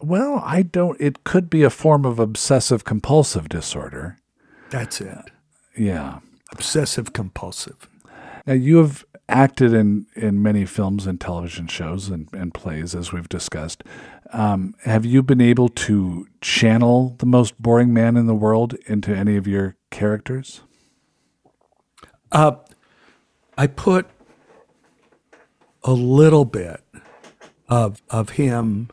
[0.00, 4.16] Well, I don't it could be a form of obsessive compulsive disorder.
[4.70, 5.30] that's it?
[5.76, 6.20] Yeah.
[6.52, 7.88] Obsessive compulsive.
[8.46, 13.12] Now you have acted in, in many films and television shows and, and plays, as
[13.12, 13.84] we've discussed.
[14.32, 19.14] Um, have you been able to channel the most boring man in the world into
[19.14, 20.62] any of your characters?
[22.32, 22.52] Uh,
[23.56, 24.06] I put
[25.82, 26.82] a little bit
[27.68, 28.88] of of him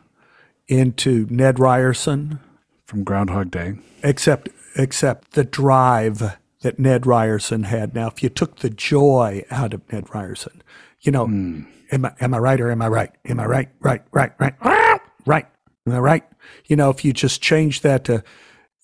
[0.68, 2.40] into Ned Ryerson,
[2.84, 3.74] From Groundhog Day.
[4.02, 7.94] except except the drive that Ned Ryerson had.
[7.94, 10.62] Now, if you took the joy out of Ned Ryerson,
[11.00, 13.10] you know, am I am I right or am I right?
[13.26, 13.68] Am I right?
[13.80, 14.02] Right?
[14.12, 14.32] Right?
[14.38, 14.54] Right?
[14.60, 15.00] Right?
[15.26, 15.46] right.
[15.86, 16.24] Am I right?
[16.66, 18.22] You know, if you just change that to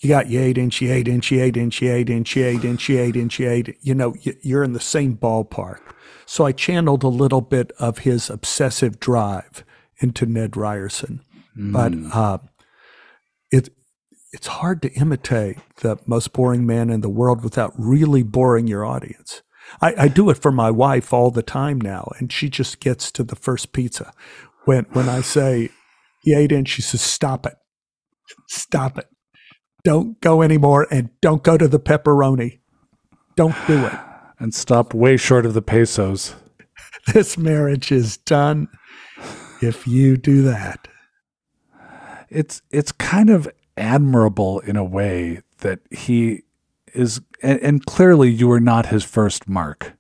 [0.00, 2.44] you got you eight inch, you eight inch, you eight inch, you eight inch, you
[2.44, 3.76] eight inch, you eight inch, you eight.
[3.80, 5.78] You know, you- you're in the same ballpark.
[6.26, 9.64] So I channeled a little bit of his obsessive drive
[9.98, 11.20] into Ned Ryerson,
[11.56, 12.53] but uh, it
[14.34, 18.84] it's hard to imitate the most boring man in the world without really boring your
[18.84, 19.42] audience.
[19.80, 23.12] I, I do it for my wife all the time now, and she just gets
[23.12, 24.12] to the first pizza.
[24.64, 25.70] When when I say
[26.22, 27.54] he ate in, she says, "Stop it,
[28.48, 29.06] stop it,
[29.84, 32.58] don't go anymore, and don't go to the pepperoni.
[33.36, 33.98] Don't do it.
[34.40, 36.34] And stop way short of the pesos.
[37.12, 38.68] This marriage is done
[39.62, 40.88] if you do that."
[42.30, 46.42] it's it's kind of admirable in a way that he
[46.92, 49.94] is and, and clearly you are not his first mark.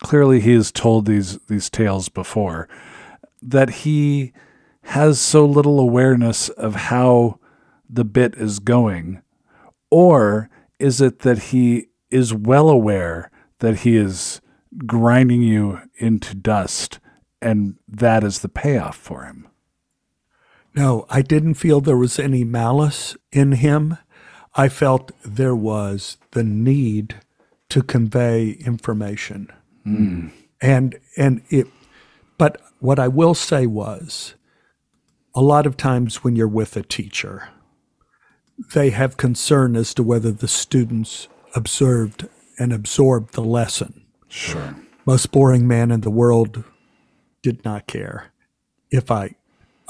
[0.00, 2.68] Clearly he has told these these tales before
[3.42, 4.32] that he
[4.82, 7.38] has so little awareness of how
[7.88, 9.22] the bit is going
[9.90, 14.40] or is it that he is well aware that he is
[14.86, 16.98] grinding you into dust
[17.42, 19.49] and that is the payoff for him
[20.74, 23.98] No, I didn't feel there was any malice in him.
[24.54, 27.16] I felt there was the need
[27.70, 29.52] to convey information.
[29.84, 30.28] Hmm.
[30.60, 31.66] And and it
[32.38, 34.34] but what I will say was
[35.34, 37.48] a lot of times when you're with a teacher,
[38.74, 42.28] they have concern as to whether the students observed
[42.58, 44.04] and absorbed the lesson.
[44.28, 46.64] sure Most boring man in the world
[47.42, 48.32] did not care
[48.90, 49.34] if I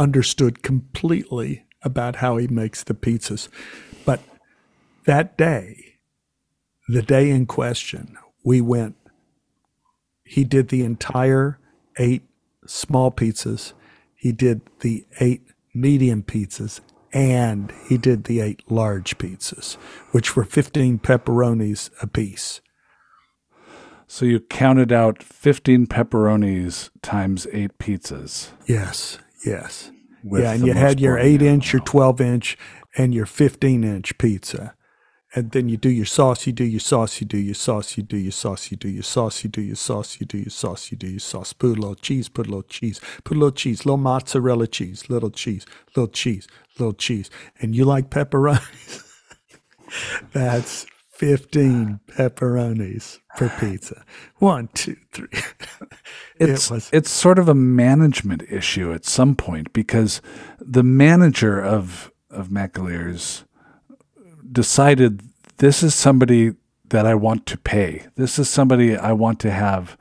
[0.01, 3.49] understood completely about how he makes the pizzas.
[4.05, 4.21] But
[5.05, 5.99] that day,
[6.89, 8.97] the day in question, we went,
[10.25, 11.59] he did the entire
[11.99, 12.23] eight
[12.67, 13.75] small pizzas,
[14.15, 15.43] he did the eight
[15.75, 16.81] medium pizzas,
[17.13, 19.75] and he did the eight large pizzas,
[20.13, 22.61] which were 15 pepperonis apiece.
[24.07, 28.51] So you counted out 15 pepperonis times eight pizzas.
[28.67, 29.93] Yes, yes.
[30.23, 32.59] Yeah, and you had your eight inch, your 12 inch,
[32.97, 34.75] and your 15 inch pizza.
[35.33, 38.03] And then you do your sauce, you do your sauce, you do your sauce, you
[38.03, 40.91] do your sauce, you do your sauce, you do your sauce, you do your sauce,
[40.91, 41.53] you do your sauce.
[41.53, 45.09] Put a little cheese, put a little cheese, put a little cheese, little mozzarella cheese,
[45.09, 46.49] little cheese, little cheese,
[46.81, 47.31] little cheese.
[47.61, 49.05] And you like pepperonis?
[50.33, 50.85] That's
[51.21, 54.07] 15 uh, pepperonis per pizza.
[54.37, 55.29] One, two, three.
[56.39, 60.23] It's it was it's sort of a management issue at some point because
[60.59, 63.45] the manager of of McAleer's
[64.51, 65.21] decided
[65.59, 66.55] this is somebody
[66.89, 68.07] that I want to pay.
[68.15, 69.99] This is somebody I want to have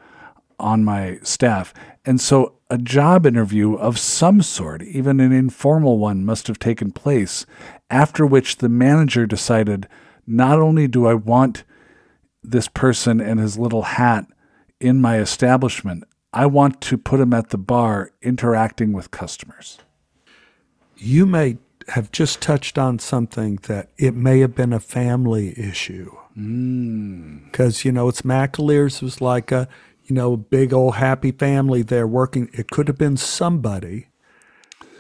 [0.58, 1.74] on my staff.
[2.06, 6.94] And so a job interview of some sort, even an informal one, must have taken
[6.94, 7.46] place,
[7.90, 9.90] after which the manager decided
[10.30, 11.64] not only do I want
[12.44, 14.28] this person and his little hat
[14.80, 19.80] in my establishment, I want to put him at the bar interacting with customers.
[20.96, 21.58] You may
[21.90, 26.16] have just touched on something that it may have been a family issue.
[26.38, 27.46] Mm.
[27.46, 29.68] Because, you know, it's McAleer's was like a,
[30.06, 32.50] you know, big old happy family there working.
[32.54, 34.08] It could have been somebody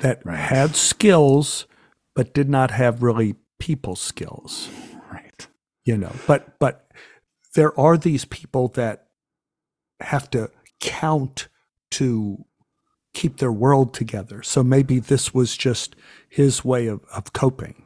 [0.01, 0.39] that Right.
[0.39, 1.67] had skills,
[2.15, 4.69] but did not have really people skills.
[5.89, 6.13] You know.
[6.27, 6.87] But, but
[7.55, 9.07] there are these people that
[10.01, 11.47] have to count
[11.91, 12.45] to
[13.15, 14.43] keep their world together.
[14.43, 15.95] So maybe this was just
[16.29, 17.85] his way of, of coping.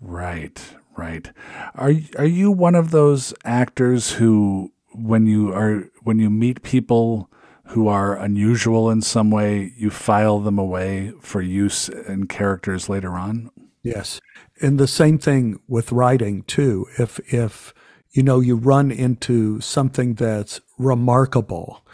[0.00, 0.58] Right,
[0.96, 1.30] right.
[1.74, 7.30] Are are you one of those actors who when you are when you meet people
[7.66, 13.12] who are unusual in some way, you file them away for use in characters later
[13.12, 13.50] on?
[13.82, 14.20] Yes.
[14.60, 16.86] And the same thing with writing too.
[16.98, 17.74] If if
[18.12, 21.84] you know you run into something that's remarkable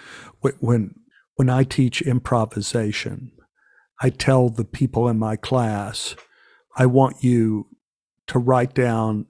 [0.61, 0.95] when
[1.37, 3.33] when I teach improvisation,
[4.03, 6.15] I tell the people in my class,
[6.77, 7.67] I want you
[8.27, 9.27] to write down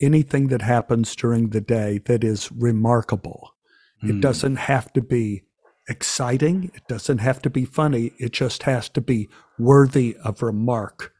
[0.00, 3.54] anything that happens during the day that is remarkable.
[4.02, 4.20] It Hmm.
[4.20, 5.44] doesn't have to be
[5.88, 6.70] exciting.
[6.74, 8.12] It doesn't have to be funny.
[8.18, 11.13] It just has to be worthy of remark.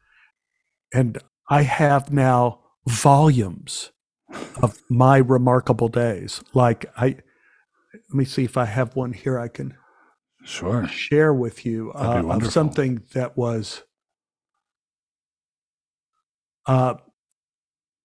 [0.93, 1.17] And
[1.49, 3.91] I have now volumes
[4.61, 6.43] of my remarkable days.
[6.53, 7.17] Like I,
[7.93, 9.75] let me see if I have one here I can
[10.43, 10.87] Sure.
[10.87, 13.81] share with you uh, of something that was.
[16.67, 16.95] Uh,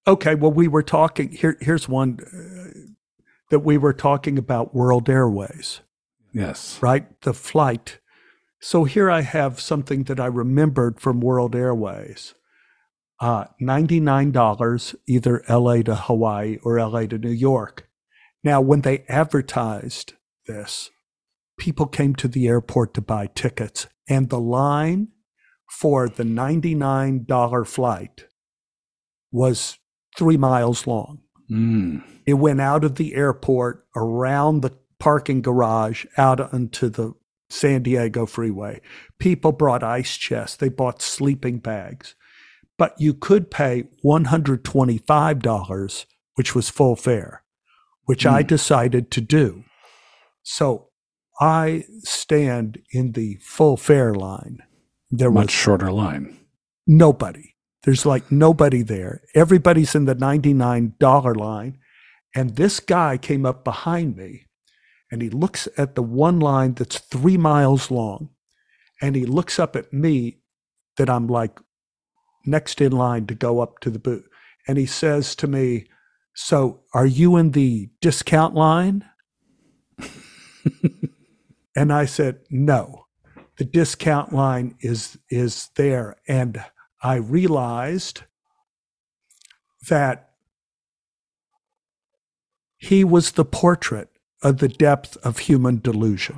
[0.06, 1.56] okay, well, we were talking here.
[1.60, 2.78] Here's one uh,
[3.50, 5.80] that we were talking about World Airways,
[6.32, 6.78] Yes.
[6.80, 7.20] right?
[7.22, 7.98] The flight.
[8.60, 12.34] So here I have something that I remembered from World Airways.
[13.20, 17.86] Uh, $99 either LA to Hawaii or LA to New York.
[18.42, 20.14] Now, when they advertised
[20.46, 20.90] this,
[21.58, 25.08] people came to the airport to buy tickets, and the line
[25.70, 28.24] for the $99 flight
[29.30, 29.78] was
[30.16, 31.20] three miles long.
[31.50, 32.02] Mm.
[32.26, 37.12] It went out of the airport, around the parking garage, out onto the
[37.50, 38.80] San Diego freeway.
[39.18, 42.14] People brought ice chests, they bought sleeping bags.
[42.80, 46.06] But you could pay $125,
[46.36, 47.42] which was full fare,
[48.06, 48.46] which I Hmm.
[48.48, 49.64] decided to do.
[50.42, 50.88] So
[51.40, 54.62] I stand in the full fare line.
[55.10, 56.38] There was Much shorter line.
[56.86, 57.54] nobody.
[57.82, 59.22] There's like nobody there.
[59.34, 61.78] Everybody's in the $99 line.
[62.34, 64.46] And this guy came up behind me
[65.10, 68.30] and he looks at the one line that's three miles long.
[69.02, 70.38] And he looks up at me
[70.96, 71.58] that I'm like
[72.44, 74.28] next in line to go up to the booth.
[74.68, 75.86] And he says to me,
[76.34, 79.04] So are you in the discount line?
[81.76, 83.06] and I said, No
[83.60, 86.64] the discount line is is there and
[87.02, 88.22] i realized
[89.90, 90.30] that
[92.78, 94.08] he was the portrait
[94.42, 96.36] of the depth of human delusion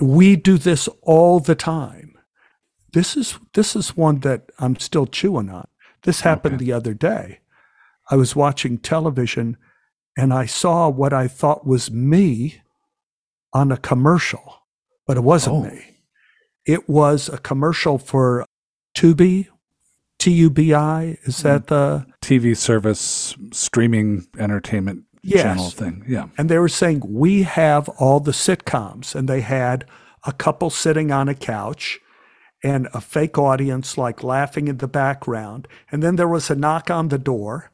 [0.00, 2.07] we do this all the time
[2.92, 5.66] this is this is one that i'm still chewing on
[6.02, 6.64] this happened Okay.
[6.66, 7.40] the other day
[8.10, 9.56] i was watching television
[10.16, 12.62] and i saw what i thought was me
[13.52, 14.58] on a commercial
[15.08, 15.62] but it wasn't Oh.
[15.62, 15.96] me.
[16.66, 18.44] It was a commercial for
[18.94, 19.48] Tubi,
[20.18, 21.16] T U B I.
[21.24, 21.48] Is hmm.
[21.48, 22.06] that the?
[22.20, 25.42] TV service, streaming entertainment Yes.
[25.42, 26.04] channel thing.
[26.06, 26.28] Yeah.
[26.36, 29.14] And they were saying, we have all the sitcoms.
[29.14, 29.86] And they had
[30.24, 32.00] a couple sitting on a couch
[32.62, 35.68] and a fake audience like laughing in the background.
[35.92, 37.70] And then there was a knock on the door,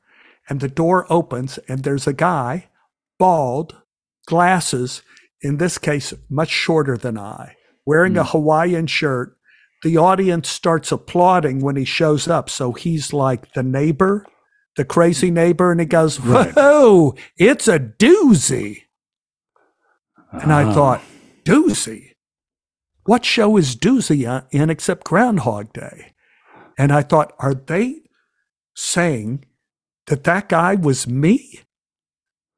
[0.49, 2.69] and the door opens, and there's a guy,
[3.19, 3.77] bald,
[4.27, 5.03] glasses,
[5.41, 7.57] in this case, much shorter than I,
[7.87, 9.37] wearing a Hawaiian shirt.
[9.83, 12.49] The audience starts applauding when he shows up.
[12.49, 14.25] So he's like the neighbor,
[14.77, 16.53] the crazy neighbor, and he goes, Right.
[16.55, 18.85] Whoa, it's a doozy.
[20.33, 20.73] And I Ah.
[20.75, 21.03] thought,
[21.45, 22.14] doozy?
[23.05, 26.13] What show is doozy in except Groundhog Day?
[26.79, 28.03] And I thought, are they
[28.75, 29.45] saying
[30.07, 31.61] that that guy was me?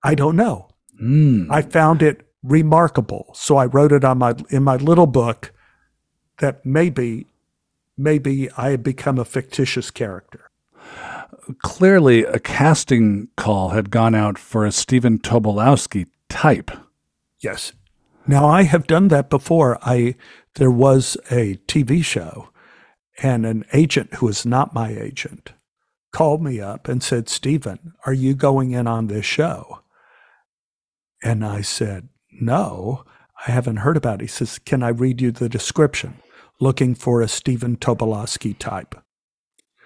[0.02, 0.68] I don't know.
[1.02, 1.48] Mm.
[1.50, 3.32] I found it remarkable.
[3.34, 5.52] So I wrote it on my in my little book
[6.38, 7.26] that maybe
[7.98, 10.50] maybe I had become a fictitious character.
[11.62, 16.70] clearly a casting call had gone out for a Stephen Tobolowsky type.
[17.40, 17.72] Yes.
[18.26, 19.78] Now I have done that before.
[19.82, 20.16] I
[20.54, 22.50] there was a TV show
[23.22, 25.52] and an agent who was not my agent
[26.12, 29.80] called me up and said, "Stephen, are you going in on this show?"
[31.22, 32.08] And I said,
[32.40, 33.04] "No,
[33.46, 36.14] I haven't heard about it." He says, "Can I read you the description?
[36.58, 38.94] Looking for a Stephen Tobolowsky type."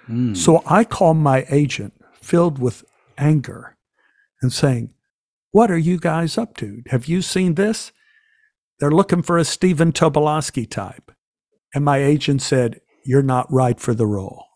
[0.06, 0.34] Hmm.
[0.34, 2.84] So I call my agent filled with
[3.18, 3.76] anger
[4.42, 4.90] and saying,
[5.52, 6.82] What are you guys up to?
[6.90, 7.92] Have you seen this?
[8.80, 11.12] They're looking for a Stephen Tobolowsky type.
[11.74, 14.46] And my agent said, You're not right for the role.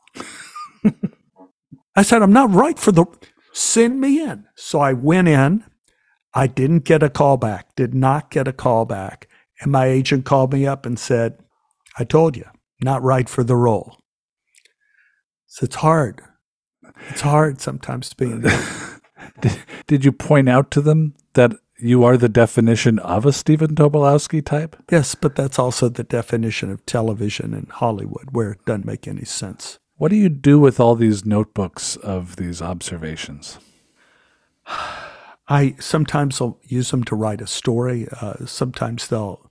[1.97, 3.05] I said, I'm not right for the
[3.53, 4.47] send me in.
[4.57, 5.65] So I went in.
[6.35, 9.29] I didn't get a call back, did not get a call back.
[9.61, 11.39] And my agent called me up and said,
[11.97, 12.45] I told you,
[12.83, 13.99] not right for the role.
[15.47, 16.23] So it's hard.
[17.11, 18.27] It's hard sometimes to be
[19.41, 23.75] did, did you point out to them that you are the definition of a Stephen
[23.75, 24.77] Tobolowsky type?
[24.91, 29.25] Yes, but that's also the definition of television in Hollywood, where it doesn't make any
[29.25, 29.79] sense.
[29.97, 33.59] What do you do with all these notebooks of these observations?
[35.49, 38.09] I sometimes will use them to write a story.
[38.21, 39.51] Uh, sometimes they'll,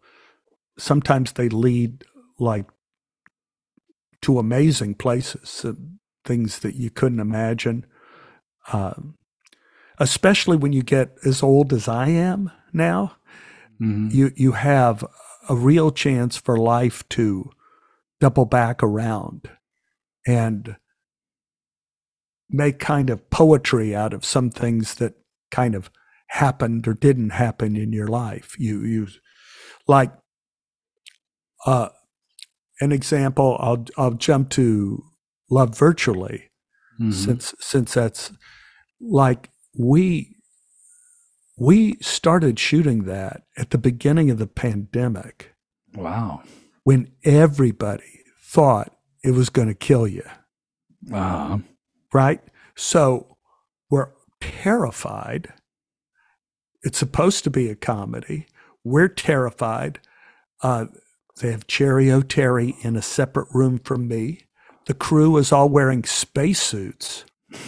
[0.78, 2.03] sometimes they lead
[2.39, 2.65] like
[4.21, 5.74] to amazing places, uh,
[6.26, 7.86] things that you couldn't imagine.
[8.71, 9.15] Um,
[10.00, 13.16] especially when you get as old as I am now,
[13.82, 14.12] Mhm.
[14.14, 15.04] you you have
[15.50, 17.50] a real chance for life to
[18.20, 19.50] double back around
[20.26, 20.78] and
[22.50, 25.14] make kind of poetry out of some things that
[25.52, 25.89] kind of
[26.28, 28.56] happened or didn't happen in your life.
[28.60, 29.08] You you
[29.88, 30.12] like
[31.66, 31.89] uh
[32.82, 35.04] an example I'll I'll jump to
[35.50, 36.50] love virtually
[37.00, 37.14] Mhm.
[37.14, 38.32] since since that's
[39.02, 40.36] like we
[41.57, 45.53] we started shooting that at the beginning of the pandemic.
[45.95, 46.41] Wow.
[46.84, 50.24] when everybody thought it was going to kill you
[51.13, 51.59] Uh,
[52.11, 52.41] right?
[52.76, 53.38] So
[53.91, 54.09] we're
[54.41, 55.53] terrified.
[56.82, 58.47] It's supposed to be a comedy.
[58.84, 59.99] We're terrified.
[60.63, 60.86] Uh,
[61.41, 64.41] they have Cheri Oteri in a separate room from me.
[64.88, 67.26] The crew is all wearing spacesuits.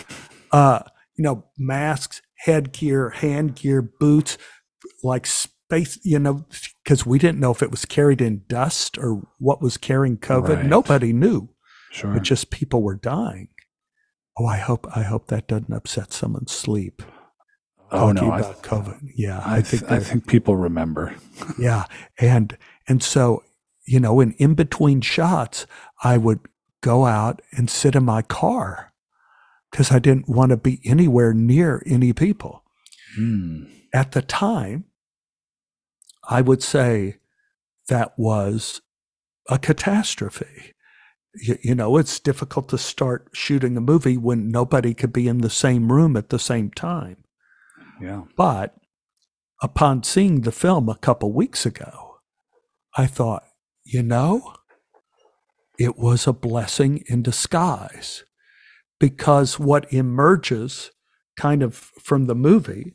[0.51, 0.79] Uh,
[1.17, 4.37] you know masks headgear hand gear boots
[5.03, 6.45] like space you know
[6.83, 10.57] because we didn't know if it was carried in dust or what was carrying covid
[10.57, 10.65] Right.
[10.65, 11.49] nobody knew
[11.91, 12.13] sure.
[12.13, 13.49] but just people were dying.
[14.37, 17.01] Oh, I hope I hope that doesn't upset someone's sleep.
[17.91, 18.99] oh talking no, I, COVID.
[19.15, 21.15] Yeah, I, I, think I think people remember.
[21.57, 21.85] yeah,
[22.19, 22.57] and
[22.87, 23.43] and so
[23.87, 25.65] you know, in in between shots,
[26.03, 26.41] I would
[26.81, 28.91] go out and sit in my car
[29.75, 32.63] because I didn't want to be anywhere near any people.
[33.17, 33.63] Hmm.
[33.93, 34.85] At the time,
[36.29, 37.17] I would say
[37.89, 38.79] that was
[39.49, 40.71] a catastrophe.
[41.33, 45.39] You, you know, it's difficult to start shooting a movie when nobody could be in
[45.39, 47.25] the same room at the same time.
[48.01, 48.23] Yeah.
[48.37, 48.75] But
[49.61, 52.19] upon seeing the film a couple weeks ago,
[52.95, 53.43] I thought,
[53.83, 54.53] you know,
[55.77, 58.23] it was a blessing in disguise
[58.99, 60.91] because what emerges
[61.37, 62.93] kind of from the movie,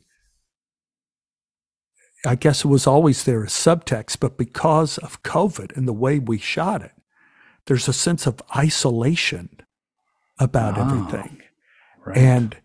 [2.25, 6.19] I guess it was always there as subtext, but because of COVID and the way
[6.19, 6.91] we shot it,
[7.65, 9.49] there's a sense of isolation
[10.39, 10.81] about Ah.
[10.87, 11.41] everything
[12.05, 12.17] Right.
[12.17, 12.57] and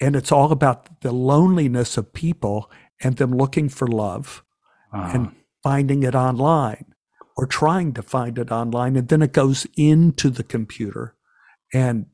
[0.00, 2.70] and it's all about the loneliness of people
[3.02, 4.44] and them looking for love
[4.92, 5.10] Uh-huh.
[5.12, 6.94] and finding it online
[7.36, 11.16] or trying to find it online and then it goes into the computer
[11.74, 12.06] and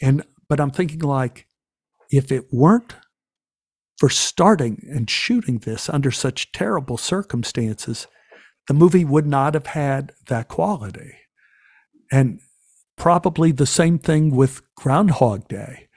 [0.00, 1.46] and but i'm thinking like
[2.10, 2.94] if it weren't
[3.98, 8.06] for starting and shooting this under such terrible circumstances
[8.68, 11.14] the movie would not have had that quality.
[12.12, 12.40] And
[12.96, 15.88] probably the same thing with groundhog day.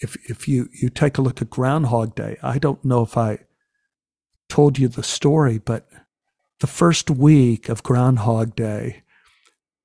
[0.00, 3.40] If if you you take a look at Groundhog Day, I don't know if I
[4.48, 5.88] told you the story, but
[6.60, 9.02] the first week of Groundhog Day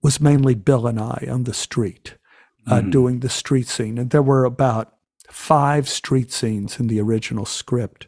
[0.03, 2.15] was mainly Bill and I on the street
[2.67, 2.91] uh, Mhm.
[2.91, 4.93] doing the street scene, and there were about
[5.29, 8.07] five street scenes in the original script.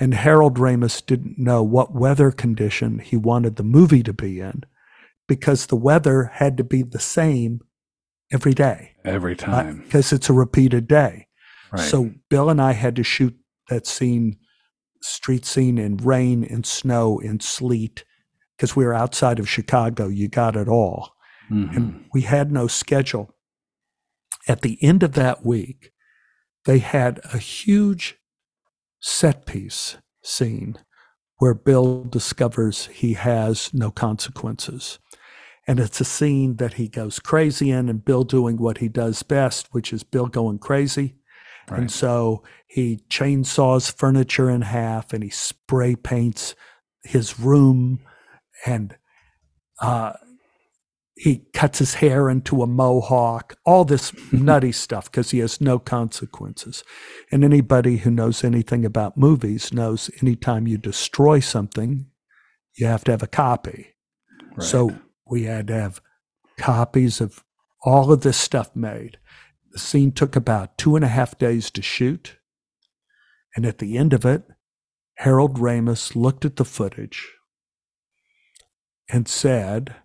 [0.00, 4.62] And Harold Ramis didn't know what weather condition he wanted the movie to be in
[5.26, 7.60] because the weather had to be the same
[8.30, 9.82] every day Every time.
[9.84, 11.26] because it's a repeated day.
[11.72, 11.80] right.
[11.80, 13.36] So Bill and I had to shoot
[13.68, 14.36] that scene,
[15.02, 18.04] street scene in rain and snow and sleet,
[18.56, 20.08] because we were outside of Chicago.
[20.08, 21.12] You got it all.
[21.50, 21.76] Mhm.
[21.76, 23.34] And we had no schedule.
[24.48, 25.92] At the end of that week,
[26.64, 28.16] they had a huge
[28.98, 30.78] set piece scene
[31.36, 34.98] where Bill discovers he has no consequences.
[35.66, 39.22] And it's a scene that he goes crazy in, and Bill doing what he does
[39.22, 41.16] best, which is Bill going crazy.
[41.68, 41.80] Right.
[41.80, 46.54] And so he chainsaws furniture in half and he spray paints
[47.02, 48.00] his room
[48.64, 48.96] and
[49.80, 50.14] uh,
[51.18, 55.78] he cuts his hair into a mohawk, all this nutty stuff because he has no
[55.78, 56.84] consequences.
[57.32, 62.06] And anybody who knows anything about movies knows anytime you destroy something,
[62.76, 63.96] you have to have a copy.
[64.56, 64.62] Right.
[64.62, 64.96] So
[65.26, 66.00] we had to have
[66.56, 67.42] copies of
[67.82, 69.18] all of this stuff made.
[69.72, 72.36] The scene took about two and a half days to shoot.
[73.56, 74.44] And at the end of it,
[75.16, 77.26] Harold Ramis looked at the footage
[79.10, 79.96] and said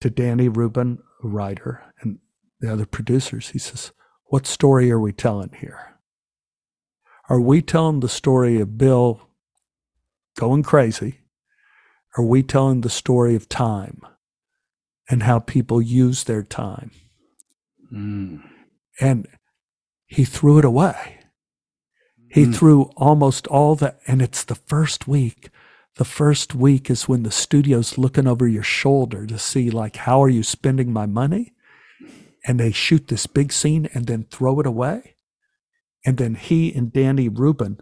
[0.00, 2.18] to Danny Rubin, a writer, and
[2.60, 3.92] the other producers, he says,
[4.26, 5.96] What story are we telling here?
[7.28, 9.20] Are we telling the story of Bill
[10.38, 11.20] going crazy?
[12.16, 14.00] Are we telling the story of time
[15.08, 16.90] and how people use their time?
[17.92, 18.42] Mm.
[19.00, 19.28] And
[20.06, 21.20] he threw it away.
[22.28, 22.54] He Mm.
[22.54, 25.50] threw almost all the, and it's the first week.
[26.00, 30.22] The first week is when the studio's looking over your shoulder to see, like, how
[30.22, 31.52] are you spending my money?
[32.46, 35.16] And they shoot this big scene and then throw it away.
[36.06, 37.80] And then he and Danny Rubin,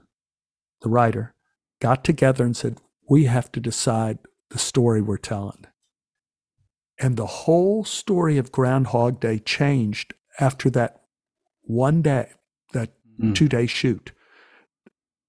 [0.82, 1.36] the writer,
[1.80, 4.18] got together and said, We have to decide
[4.50, 5.66] the story we're telling.
[6.98, 11.02] And the whole story of Groundhog Day changed after that
[11.62, 12.32] one day,
[12.72, 13.36] that Mm.
[13.36, 14.10] two day shoot.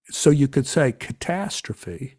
[0.09, 2.18] So you could say catastrophe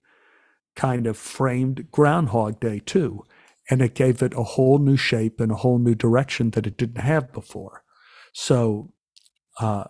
[0.81, 3.26] kind of framed Groundhog Day too.
[3.68, 6.78] And it gave it a whole new shape and a whole new direction that it
[6.78, 7.85] didn't have before.
[8.33, 8.93] So
[9.61, 9.85] uh,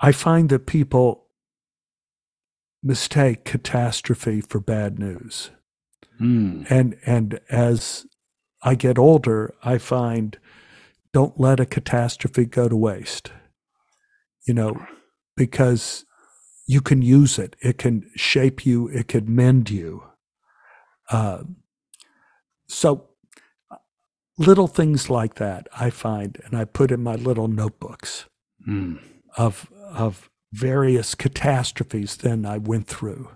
[0.00, 1.26] I find that people
[2.82, 5.50] mistake catastrophe for bad news
[6.20, 6.66] Mm.
[6.70, 8.06] and and as
[8.62, 10.38] I get older, I find
[11.12, 13.32] don't let a catastrophe go to waste.
[14.46, 14.86] You know,
[15.36, 16.04] because
[16.66, 17.56] you can use it.
[17.60, 18.88] It can shape you.
[18.88, 20.04] It can mend you.
[21.10, 21.42] Uh,
[22.66, 23.08] so
[24.38, 28.26] little things like that I find, and I put in my little notebooks
[28.68, 29.00] Mm.
[29.36, 33.30] of of various catastrophes then I went through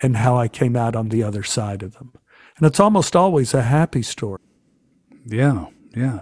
[0.00, 2.12] and how I came out on the other side of them.
[2.56, 4.38] And it's almost always a happy story.
[5.26, 6.20] Yeah, yeah.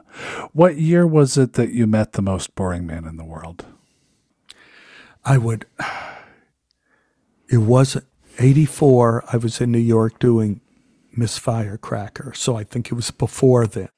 [0.52, 3.66] What year was it that you met the most boring man in the world?
[5.24, 5.66] I would
[7.50, 7.96] it was
[8.38, 10.60] 84 I was in New York doing
[11.16, 13.88] Miss Firecracker, so I think it was before then.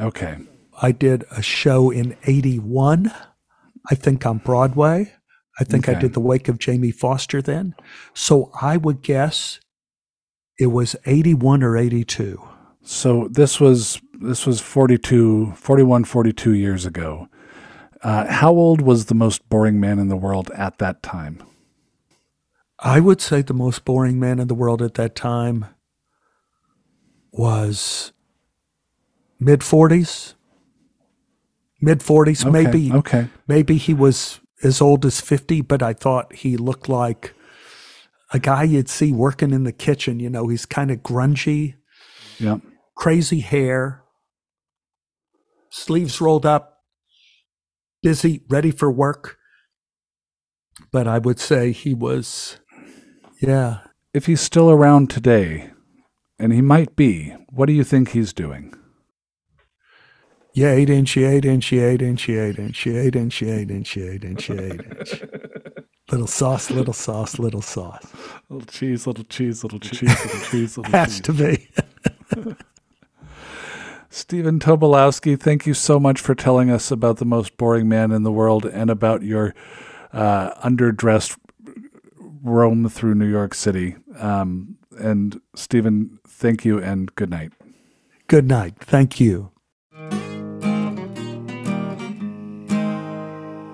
[0.00, 0.38] Okay.
[0.80, 3.12] I did a show in 81,
[3.90, 5.12] I think on Broadway.
[5.60, 7.74] I think I did The Wake of Jamie Foster then.
[8.14, 9.60] So I would guess
[10.58, 12.42] it was 81 or 82.
[12.82, 17.28] So this was this was 42 41 42 years ago.
[18.02, 21.42] Uh, how old was the most boring man in the world at that time?
[22.82, 25.66] I would say the most boring man in the world at that time
[27.32, 28.12] was
[29.38, 30.34] mid 40s.
[31.80, 33.28] Mid 40s, Okay, maybe Okay.
[33.48, 37.34] maybe he was as old as 50, but I thought he looked like
[38.32, 40.20] a guy you'd see working in the kitchen.
[40.20, 41.74] You know, he's kind of grungy,
[42.38, 42.58] Yeah.
[42.96, 44.02] crazy hair,
[45.70, 46.82] sleeves rolled up,
[48.02, 49.38] busy, ready for work.
[50.92, 52.58] But I would say he was,
[53.42, 53.78] yeah.
[54.14, 55.70] If he's still around today,
[56.38, 58.74] and he might be, what do you think he's doing?
[60.54, 64.50] Yeah, eight inch, eight inch, eight inch, eight inch, eight inch, eight inch, eight inch,
[64.50, 65.22] eight inch.
[66.10, 68.04] Little sauce, little sauce, little sauce.
[68.50, 71.70] Little cheese, little cheese, little cheese, little cheese, little Has to be.
[74.10, 78.24] Stephen Tobolowsky, thank you so much for telling us about the most boring man in
[78.24, 79.54] the world and about your
[80.12, 81.38] uh, underdressed
[82.42, 83.96] roam through New York City.
[84.18, 87.52] Um, and Stephen, thank you and good night.
[88.26, 88.74] Good night.
[88.78, 89.50] Thank you.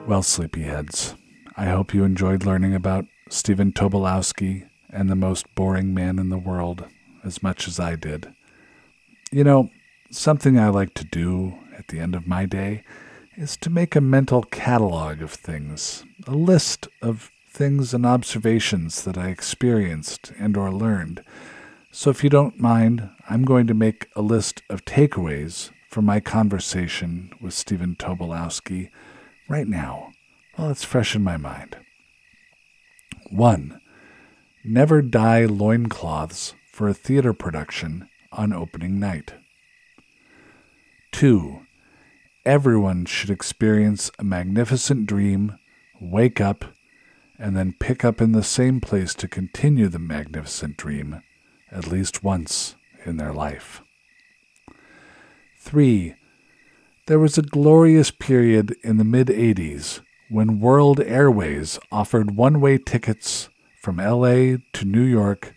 [0.07, 1.17] Well, sleepyheads,
[1.57, 6.39] I hope you enjoyed learning about Stephen Tobolowsky and the most boring man in the
[6.39, 6.87] world
[7.25, 8.33] as much as I did.
[9.31, 9.69] You know,
[10.11, 12.85] something I like to do at the end of my day
[13.37, 19.19] is to make a mental catalog of things, a list of things and observations that
[19.19, 21.25] I experienced and or learned.
[21.91, 26.21] So if you don't mind, I'm going to make a list of takeaways from my
[26.21, 28.91] conversation with Stephen Tobolowsky
[29.49, 30.13] right now
[30.55, 31.77] while it's fresh in my mind.
[33.31, 33.81] 1.
[34.65, 39.35] Never dye loincloths for a theater production on opening night.
[41.11, 41.67] 2.
[42.47, 45.59] Everyone should experience a magnificent dream,
[46.01, 46.65] wake up,
[47.39, 51.23] and then pick up in the same place to continue the magnificent dream
[51.71, 53.83] at least once in their life.
[55.59, 56.15] 3.
[57.07, 62.79] There was a glorious period in the mid 80s when World Airways offered one way
[62.79, 63.49] tickets
[63.81, 65.55] from LA to New York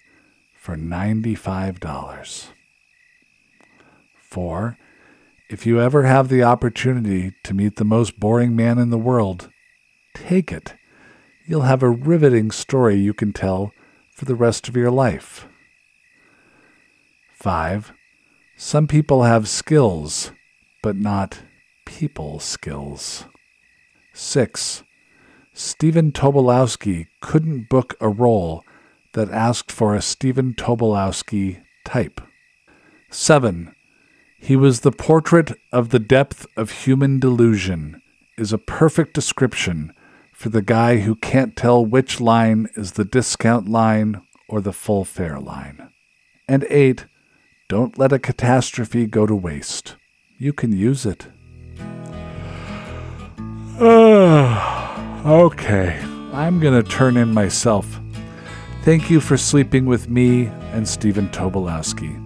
[0.53, 2.47] for $95.
[4.15, 4.77] 4.
[5.49, 9.49] If you ever have the opportunity to meet the most boring man in the world,
[10.13, 10.75] take it.
[11.45, 13.73] You'll have a riveting story you can tell
[14.11, 15.47] for the rest of your life.
[17.33, 17.93] 5.
[18.55, 20.31] Some people have skills,
[20.83, 21.41] but not
[21.85, 23.25] people skills.
[24.13, 24.83] 6.
[25.53, 28.63] Stephen Tobolowsky couldn't book a role
[29.13, 32.21] that asked for a Stephen Tobolowsky type.
[33.09, 33.73] 7.
[34.37, 38.01] He was the portrait of the depth of human delusion,
[38.37, 39.93] is a perfect description
[40.41, 45.05] for the guy who can't tell which line is the discount line or the full
[45.05, 45.91] fare line.
[46.47, 47.05] And 8.
[47.69, 49.97] Don't let a catastrophe go to waste.
[50.39, 51.27] You can use it.
[53.79, 55.99] okay,
[56.33, 57.99] I'm going to turn in myself.
[58.81, 62.17] Thank you for sleeping with me and Stephen Tobolowsky.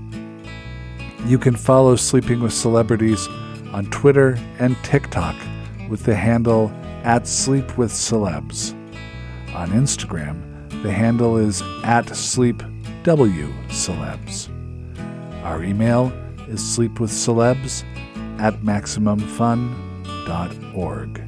[1.28, 3.28] You can follow Sleeping with Celebrities
[3.74, 5.36] on Twitter and TikTok
[5.89, 6.72] with the handle
[7.06, 8.74] at Sleep with Celebs.
[9.53, 10.41] On Instagram,
[10.82, 14.49] the handle is at SleepWCelebs.
[15.43, 16.12] Our email
[16.47, 17.84] is sleepwithcelebs
[18.39, 21.22] at MaximumFun.org.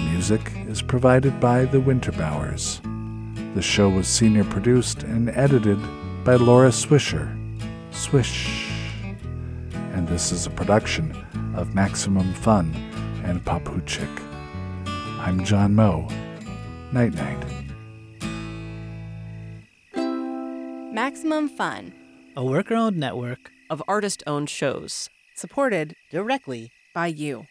[0.00, 2.82] Music is provided by the Winterbowers.
[3.54, 5.78] The show was senior produced and edited
[6.24, 7.34] by Laura Swisher.
[7.90, 8.68] Swish.
[9.94, 11.16] And this is a production
[11.56, 12.74] of Maximum Fun
[13.24, 14.23] and Poputchik.
[15.24, 16.06] I'm John Moe.
[16.92, 17.42] Night night.
[20.92, 21.94] Maximum Fun
[22.36, 27.46] a worker owned network of artist owned shows supported directly by you.